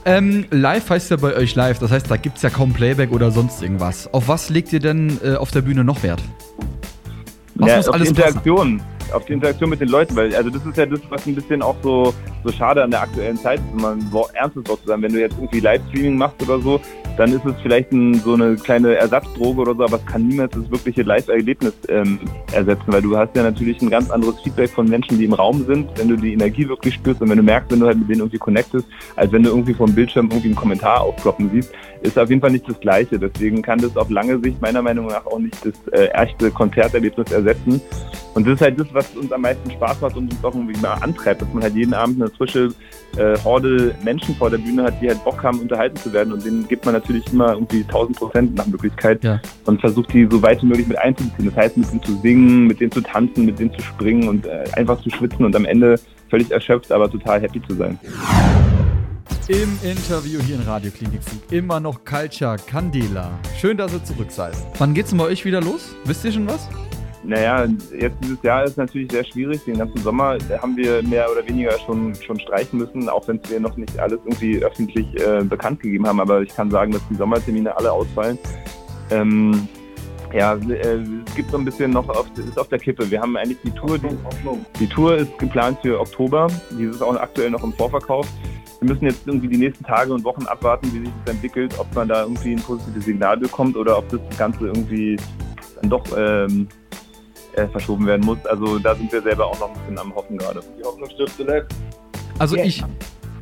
Ähm, 0.05 0.45
live 0.49 0.89
heißt 0.89 1.11
ja 1.11 1.17
bei 1.17 1.33
euch 1.35 1.55
live, 1.55 1.79
das 1.79 1.91
heißt, 1.91 2.11
da 2.11 2.17
gibt's 2.17 2.41
ja 2.41 2.49
kaum 2.49 2.73
Playback 2.73 3.11
oder 3.11 3.31
sonst 3.31 3.61
irgendwas. 3.61 4.13
Auf 4.13 4.27
was 4.27 4.49
legt 4.49 4.73
ihr 4.73 4.81
denn 4.81 5.17
äh, 5.23 5.35
auf 5.35 5.51
der 5.51 5.61
Bühne 5.61 5.85
noch 5.85 6.03
Wert? 6.03 6.21
Was 7.55 7.69
ja, 7.69 7.77
muss 7.77 7.87
auf 7.87 7.95
alles 7.95 8.09
Interaktion, 8.09 8.81
auf 9.13 9.25
die 9.25 9.33
Interaktion 9.33 9.69
mit 9.69 9.79
den 9.79 9.89
Leuten, 9.89 10.15
weil 10.15 10.35
also 10.35 10.49
das 10.49 10.65
ist 10.65 10.77
ja 10.77 10.85
das, 10.85 10.99
was 11.09 11.25
ein 11.27 11.35
bisschen 11.35 11.61
auch 11.61 11.75
so, 11.83 12.13
so 12.43 12.51
schade 12.51 12.83
an 12.83 12.91
der 12.91 13.01
aktuellen 13.01 13.37
Zeit 13.37 13.59
ist, 13.59 13.65
wenn 13.73 13.81
man 13.81 14.11
Wort- 14.11 14.33
ernstes 14.33 14.63
zu 14.63 14.77
sagen. 14.85 15.01
Wenn 15.01 15.13
du 15.13 15.19
jetzt 15.19 15.35
irgendwie 15.37 15.59
Livestreaming 15.59 16.17
machst 16.17 16.41
oder 16.41 16.59
so, 16.59 16.79
dann 17.17 17.31
ist 17.31 17.45
es 17.45 17.53
vielleicht 17.61 17.91
ein, 17.91 18.15
so 18.15 18.33
eine 18.33 18.55
kleine 18.55 18.95
Ersatzdroge 18.95 19.61
oder 19.61 19.75
so, 19.75 19.83
aber 19.83 19.97
es 19.97 20.05
kann 20.05 20.27
niemals 20.27 20.53
das 20.53 20.69
wirkliche 20.71 21.03
Live-Erlebnis 21.03 21.73
ähm, 21.87 22.19
ersetzen, 22.51 22.85
weil 22.87 23.03
du 23.03 23.15
hast 23.15 23.35
ja 23.35 23.43
natürlich 23.43 23.81
ein 23.81 23.89
ganz 23.89 24.09
anderes 24.09 24.39
Feedback 24.41 24.71
von 24.71 24.89
Menschen, 24.89 25.19
die 25.19 25.25
im 25.25 25.33
Raum 25.33 25.65
sind, 25.65 25.89
wenn 25.97 26.07
du 26.07 26.15
die 26.15 26.33
Energie 26.33 26.67
wirklich 26.67 26.95
spürst 26.95 27.21
und 27.21 27.29
wenn 27.29 27.37
du 27.37 27.43
merkst, 27.43 27.71
wenn 27.71 27.79
du 27.79 27.85
halt 27.85 27.99
mit 27.99 28.09
denen 28.09 28.21
irgendwie 28.21 28.39
connectest, 28.39 28.87
als 29.15 29.31
wenn 29.31 29.43
du 29.43 29.49
irgendwie 29.49 29.75
vom 29.75 29.93
Bildschirm 29.93 30.25
irgendwie 30.25 30.47
einen 30.47 30.55
Kommentar 30.55 31.01
aufploppen 31.01 31.51
siehst, 31.51 31.71
ist 32.01 32.17
auf 32.17 32.29
jeden 32.29 32.41
Fall 32.41 32.51
nicht 32.51 32.67
das 32.67 32.79
Gleiche. 32.79 33.19
Deswegen 33.19 33.61
kann 33.61 33.79
das 33.79 33.95
auf 33.95 34.09
lange 34.09 34.39
Sicht 34.39 34.59
meiner 34.61 34.81
Meinung 34.81 35.07
nach 35.07 35.25
auch 35.25 35.39
nicht 35.39 35.57
das 35.63 35.73
äh, 35.93 36.07
echte 36.07 36.49
Konzerterlebnis 36.51 37.31
ersetzen. 37.31 37.81
Und 38.33 38.47
das 38.47 38.55
ist 38.55 38.61
halt 38.61 38.79
das, 38.79 38.87
was 38.93 39.15
uns 39.15 39.31
am 39.31 39.41
meisten 39.41 39.69
Spaß 39.69 40.01
macht 40.01 40.15
und 40.17 40.31
uns 40.33 40.43
auch 40.43 40.55
irgendwie 40.55 40.79
mal 40.81 40.93
antreibt, 40.95 41.41
dass 41.43 41.53
man 41.53 41.61
halt 41.61 41.75
jeden 41.75 41.93
Abend 41.93 42.19
eine 42.19 42.31
frische 42.31 42.69
äh, 43.15 43.37
Horde 43.43 43.93
Menschen 44.03 44.35
vor 44.35 44.49
der 44.49 44.57
Bühne 44.57 44.83
hat, 44.85 44.99
die 45.01 45.07
halt 45.07 45.23
Bock 45.23 45.43
haben, 45.43 45.59
unterhalten 45.59 45.97
zu 45.97 46.11
werden. 46.13 46.33
Und 46.33 46.43
denen 46.43 46.67
gibt 46.67 46.83
man 46.85 46.95
natürlich 46.95 47.31
immer 47.31 47.53
irgendwie 47.53 47.81
1000 47.83 48.17
Prozent 48.17 48.55
nach 48.55 48.65
Möglichkeit 48.65 49.23
Ja. 49.23 49.39
und 49.65 49.79
versucht 49.81 50.11
die 50.13 50.27
so 50.31 50.41
weit 50.41 50.63
wie 50.63 50.65
möglich 50.65 50.87
mit 50.87 50.97
einzubeziehen. 50.97 51.45
Das 51.45 51.55
heißt, 51.55 51.77
mit 51.77 51.91
denen 51.91 52.01
zu 52.03 52.15
singen, 52.21 52.65
mit 52.67 52.79
denen 52.79 52.91
zu 52.91 53.01
tanzen, 53.01 53.45
mit 53.45 53.59
denen 53.59 53.71
zu 53.73 53.81
springen 53.83 54.27
und 54.27 54.47
äh, 54.47 54.63
einfach 54.73 54.99
zu 55.03 55.11
schwitzen 55.11 55.45
und 55.45 55.55
am 55.55 55.65
Ende 55.65 55.99
völlig 56.31 56.49
erschöpft, 56.49 56.91
aber 56.91 57.11
total 57.11 57.39
happy 57.41 57.61
zu 57.67 57.75
sein. 57.75 57.99
Im 59.47 59.77
Interview 59.83 60.39
hier 60.41 60.55
in 60.55 60.61
Radio 60.63 60.89
Klinikfunk 60.89 61.43
immer 61.51 61.79
noch 61.79 62.03
Culture 62.05 62.55
Candela. 62.65 63.29
Schön, 63.59 63.77
dass 63.77 63.93
ihr 63.93 64.03
zurück 64.03 64.31
seid. 64.31 64.53
Wann 64.79 64.93
geht's 64.95 65.09
denn 65.09 65.19
bei 65.19 65.25
euch 65.25 65.43
wieder 65.45 65.61
los? 65.61 65.93
Wisst 66.05 66.23
ihr 66.25 66.31
schon 66.31 66.47
was? 66.47 66.67
Naja, 67.25 67.65
jetzt 67.97 68.17
dieses 68.21 68.41
Jahr 68.43 68.65
ist 68.65 68.77
natürlich 68.77 69.11
sehr 69.11 69.23
schwierig. 69.23 69.63
Den 69.65 69.77
ganzen 69.77 69.99
Sommer 69.99 70.37
haben 70.61 70.75
wir 70.75 71.01
mehr 71.03 71.31
oder 71.31 71.47
weniger 71.47 71.77
schon, 71.79 72.13
schon 72.15 72.39
streichen 72.39 72.79
müssen, 72.79 73.07
auch 73.07 73.27
wenn 73.27 73.39
wir 73.47 73.59
noch 73.59 73.77
nicht 73.77 73.97
alles 73.97 74.19
irgendwie 74.25 74.63
öffentlich 74.63 75.07
äh, 75.21 75.43
bekannt 75.43 75.79
gegeben 75.79 76.05
haben. 76.05 76.19
Aber 76.19 76.41
ich 76.41 76.53
kann 76.53 76.69
sagen, 76.69 76.91
dass 76.91 77.01
die 77.09 77.15
Sommertermine 77.15 77.75
alle 77.77 77.91
ausfallen. 77.91 78.37
Ähm, 79.09 79.67
ja, 80.33 80.55
äh, 80.55 80.99
es 81.25 81.35
gibt 81.35 81.51
so 81.51 81.57
ein 81.57 81.65
bisschen 81.65 81.91
noch 81.91 82.09
auf, 82.09 82.25
ist 82.37 82.59
auf 82.59 82.67
der 82.67 82.79
Kippe. 82.79 83.09
Wir 83.09 83.21
haben 83.21 83.37
eigentlich 83.37 83.59
die 83.63 83.71
Tour, 83.71 83.97
die, 83.97 84.09
die 84.79 84.87
Tour 84.87 85.17
ist 85.17 85.37
geplant 85.37 85.77
für 85.81 85.99
Oktober. 85.99 86.47
Die 86.77 86.85
ist 86.85 87.01
auch 87.01 87.15
aktuell 87.15 87.51
noch 87.51 87.63
im 87.63 87.71
Vorverkauf. 87.71 88.27
Wir 88.79 88.89
müssen 88.89 89.05
jetzt 89.05 89.25
irgendwie 89.25 89.47
die 89.47 89.57
nächsten 89.57 89.85
Tage 89.85 90.11
und 90.13 90.25
Wochen 90.25 90.43
abwarten, 90.47 90.91
wie 90.93 90.99
sich 90.99 91.09
das 91.23 91.35
entwickelt, 91.35 91.73
ob 91.79 91.93
man 91.95 92.09
da 92.09 92.23
irgendwie 92.23 92.51
ein 92.51 92.59
positives 92.59 93.05
Signal 93.05 93.37
bekommt 93.37 93.77
oder 93.77 93.97
ob 93.97 94.09
das 94.09 94.19
Ganze 94.37 94.67
irgendwie 94.67 95.15
dann 95.79 95.89
doch 95.89 96.03
ähm, 96.17 96.67
äh, 97.55 97.67
verschoben 97.67 98.05
werden 98.05 98.25
muss. 98.25 98.45
Also 98.45 98.79
da 98.79 98.95
sind 98.95 99.11
wir 99.11 99.21
selber 99.21 99.47
auch 99.47 99.59
noch 99.59 99.69
ein 99.69 99.79
bisschen 99.79 99.99
am 99.99 100.13
Hoffen 100.15 100.37
gerade. 100.37 100.61
Die 100.79 100.83
Hoffnung 100.83 101.09
stirbt 101.09 101.31
zuletzt. 101.37 101.75
Also 102.39 102.55
Ja. 102.57 102.63
ich, 102.63 102.83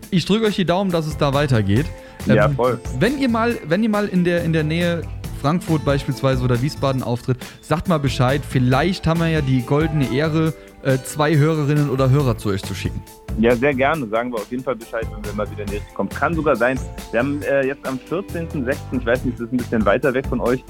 ich 0.10 0.26
drücke 0.26 0.46
euch 0.46 0.56
die 0.56 0.66
Daumen, 0.66 0.92
dass 0.92 1.08
es 1.08 1.18
da 1.18 1.34
weitergeht. 1.34 1.86
Ähm, 2.28 2.36
Ja, 2.36 2.50
voll. 2.50 2.80
Wenn 3.00 3.18
ihr 3.18 3.30
mal, 3.30 3.58
wenn 3.68 3.84
ihr 3.84 3.90
mal 3.90 4.08
in 4.08 4.24
der, 4.24 4.44
in 4.44 4.54
der 4.54 4.64
Nähe 4.64 5.02
Frankfurt 5.42 5.84
beispielsweise 5.84 6.44
oder 6.44 6.62
Wiesbaden 6.62 7.02
auftritt, 7.02 7.38
sagt 7.62 7.88
mal 7.88 7.98
Bescheid. 7.98 8.42
Vielleicht 8.48 9.08
haben 9.08 9.22
wir 9.22 9.28
ja 9.30 9.42
die 9.42 9.64
goldene 9.64 10.14
Ehre, 10.14 10.54
äh, 10.84 11.00
zwei 11.04 11.36
Hörerinnen 11.36 11.90
oder 11.90 12.12
Hörer 12.12 12.38
zu 12.38 12.50
euch 12.50 12.62
zu 12.62 12.76
schicken. 12.76 13.02
Ja, 13.40 13.56
sehr 13.56 13.74
gerne. 13.74 14.08
Sagen 14.08 14.32
wir 14.32 14.36
auf 14.38 14.52
jeden 14.52 14.64
Fall 14.64 14.76
Bescheid, 14.76 15.08
wenn 15.16 15.26
wir 15.26 15.34
mal 15.34 15.50
wieder 15.50 15.62
in 15.62 15.68
die 15.68 15.76
Richtung 15.78 15.96
kommen. 15.96 16.10
Kann 16.10 16.36
sogar 16.36 16.56
sein. 16.56 16.80
Wir 17.12 17.22
haben 17.22 17.42
äh, 17.42 17.66
jetzt 17.66 17.88
am 17.88 17.98
14.06., 18.10 18.76
ich 18.92 19.06
weiß 19.06 19.26
nicht, 19.26 19.40
das 19.40 19.48
ist 19.48 19.54
ein 19.54 19.58
bisschen 19.58 19.84
weiter 19.86 20.14
weg 20.14 20.28
von 20.28 20.40
euch, 20.42 20.64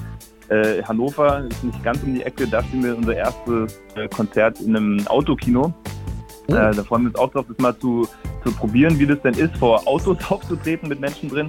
äh, 0.52 0.82
Hannover, 0.84 1.44
ist 1.50 1.64
nicht 1.64 1.82
ganz 1.82 2.02
um 2.02 2.14
die 2.14 2.22
Ecke, 2.22 2.46
da 2.46 2.62
spielen 2.62 2.84
wir 2.84 2.96
unser 2.96 3.16
erstes 3.16 3.80
äh, 3.96 4.08
Konzert 4.08 4.60
in 4.60 4.76
einem 4.76 5.06
Autokino. 5.08 5.72
Oh. 6.48 6.54
Äh, 6.54 6.74
da 6.74 6.82
freuen 6.84 7.02
wir 7.04 7.08
uns 7.10 7.18
auch 7.18 7.30
drauf, 7.30 7.46
das 7.48 7.58
mal 7.58 7.76
zu, 7.78 8.06
zu 8.44 8.52
probieren, 8.52 8.98
wie 8.98 9.06
das 9.06 9.20
denn 9.22 9.34
ist, 9.34 9.56
vor 9.56 9.86
Autos 9.86 10.18
aufzutreten 10.28 10.88
mit 10.88 11.00
Menschen 11.00 11.28
drin. 11.28 11.48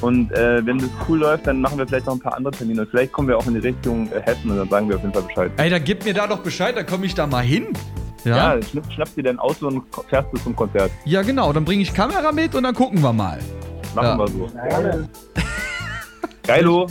Und 0.00 0.32
äh, 0.32 0.64
wenn 0.64 0.78
das 0.78 0.88
cool 1.08 1.18
läuft, 1.18 1.46
dann 1.46 1.60
machen 1.60 1.76
wir 1.76 1.86
vielleicht 1.86 2.06
noch 2.06 2.14
ein 2.14 2.20
paar 2.20 2.34
andere 2.34 2.52
Termine. 2.54 2.80
Und 2.82 2.90
vielleicht 2.90 3.12
kommen 3.12 3.28
wir 3.28 3.36
auch 3.36 3.46
in 3.46 3.52
die 3.52 3.60
Richtung 3.60 4.10
äh, 4.12 4.20
Hessen 4.22 4.50
und 4.50 4.56
dann 4.56 4.68
sagen 4.70 4.88
wir 4.88 4.96
auf 4.96 5.02
jeden 5.02 5.12
Fall 5.12 5.22
Bescheid. 5.24 5.52
Ey, 5.58 5.68
dann 5.68 5.84
gib 5.84 6.04
mir 6.06 6.14
da 6.14 6.26
doch 6.26 6.38
Bescheid, 6.38 6.74
dann 6.74 6.86
komme 6.86 7.04
ich 7.04 7.14
da 7.14 7.26
mal 7.26 7.44
hin. 7.44 7.66
Ja, 8.24 8.54
Ja, 8.56 8.62
schnapp, 8.62 8.90
schnappst 8.92 9.16
dir 9.18 9.22
dein 9.24 9.38
Auto 9.38 9.66
und 9.68 9.82
fährst 10.08 10.28
du 10.32 10.38
zum 10.38 10.56
Konzert. 10.56 10.90
ja 11.04 11.20
genau, 11.22 11.52
dann 11.52 11.64
bringe 11.66 11.82
ich 11.82 11.92
Kamera 11.92 12.32
mit 12.32 12.54
und 12.54 12.62
dann 12.62 12.74
gucken 12.74 13.02
wir 13.02 13.12
mal. 13.12 13.38
Machen 13.94 14.06
Ja. 14.06 14.18
wir 14.18 14.28
so. 14.28 14.48
Geilo. 16.46 16.86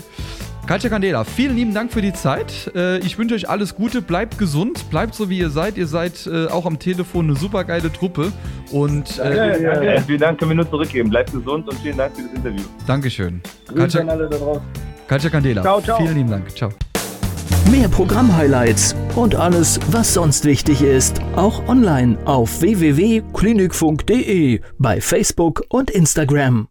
Culture 0.69 0.91
Candela, 0.91 1.23
vielen 1.23 1.55
lieben 1.55 1.73
Dank 1.73 1.91
für 1.91 2.03
die 2.03 2.13
Zeit. 2.13 2.71
Äh, 2.75 2.99
ich 2.99 3.17
wünsche 3.17 3.33
euch 3.33 3.49
alles 3.49 3.73
Gute, 3.73 4.03
bleibt 4.03 4.37
gesund, 4.37 4.87
bleibt 4.91 5.15
so 5.15 5.27
wie 5.27 5.39
ihr 5.39 5.49
seid. 5.49 5.79
Ihr 5.79 5.87
seid 5.87 6.27
äh, 6.27 6.45
auch 6.45 6.67
am 6.67 6.77
Telefon 6.77 7.25
eine 7.25 7.35
super 7.35 7.63
geile 7.63 7.91
Truppe. 7.91 8.31
Und 8.71 9.17
äh, 9.17 9.35
Danke, 9.35 9.65
Äh, 9.65 9.99
vielen 10.01 10.19
Dank, 10.19 10.37
können 10.37 10.51
wir 10.51 10.57
nur 10.57 10.69
zurückgeben. 10.69 11.09
Bleibt 11.09 11.33
gesund 11.33 11.67
und 11.67 11.75
vielen 11.79 11.97
Dank 11.97 12.15
für 12.15 12.21
das 12.21 12.33
Interview. 12.33 12.61
Dankeschön. 12.85 13.41
Grüße 13.65 14.01
an 14.01 14.11
alle 14.11 14.29
da 14.29 14.37
draußen. 14.37 14.61
Kalcha 15.07 15.29
Candela. 15.29 15.63
Ciao, 15.63 15.81
ciao. 15.81 15.97
Vielen 15.97 16.15
lieben 16.15 16.29
Dank. 16.29 16.55
Ciao. 16.55 16.69
Mehr 17.71 17.89
Programmhighlights 17.89 18.95
und 19.15 19.33
alles, 19.33 19.79
was 19.89 20.13
sonst 20.13 20.45
wichtig 20.45 20.83
ist, 20.83 21.19
auch 21.35 21.67
online 21.67 22.15
auf 22.25 22.61
www.klinikfunk.de, 22.61 24.61
bei 24.77 25.01
Facebook 25.01 25.63
und 25.69 25.89
Instagram. 25.89 26.67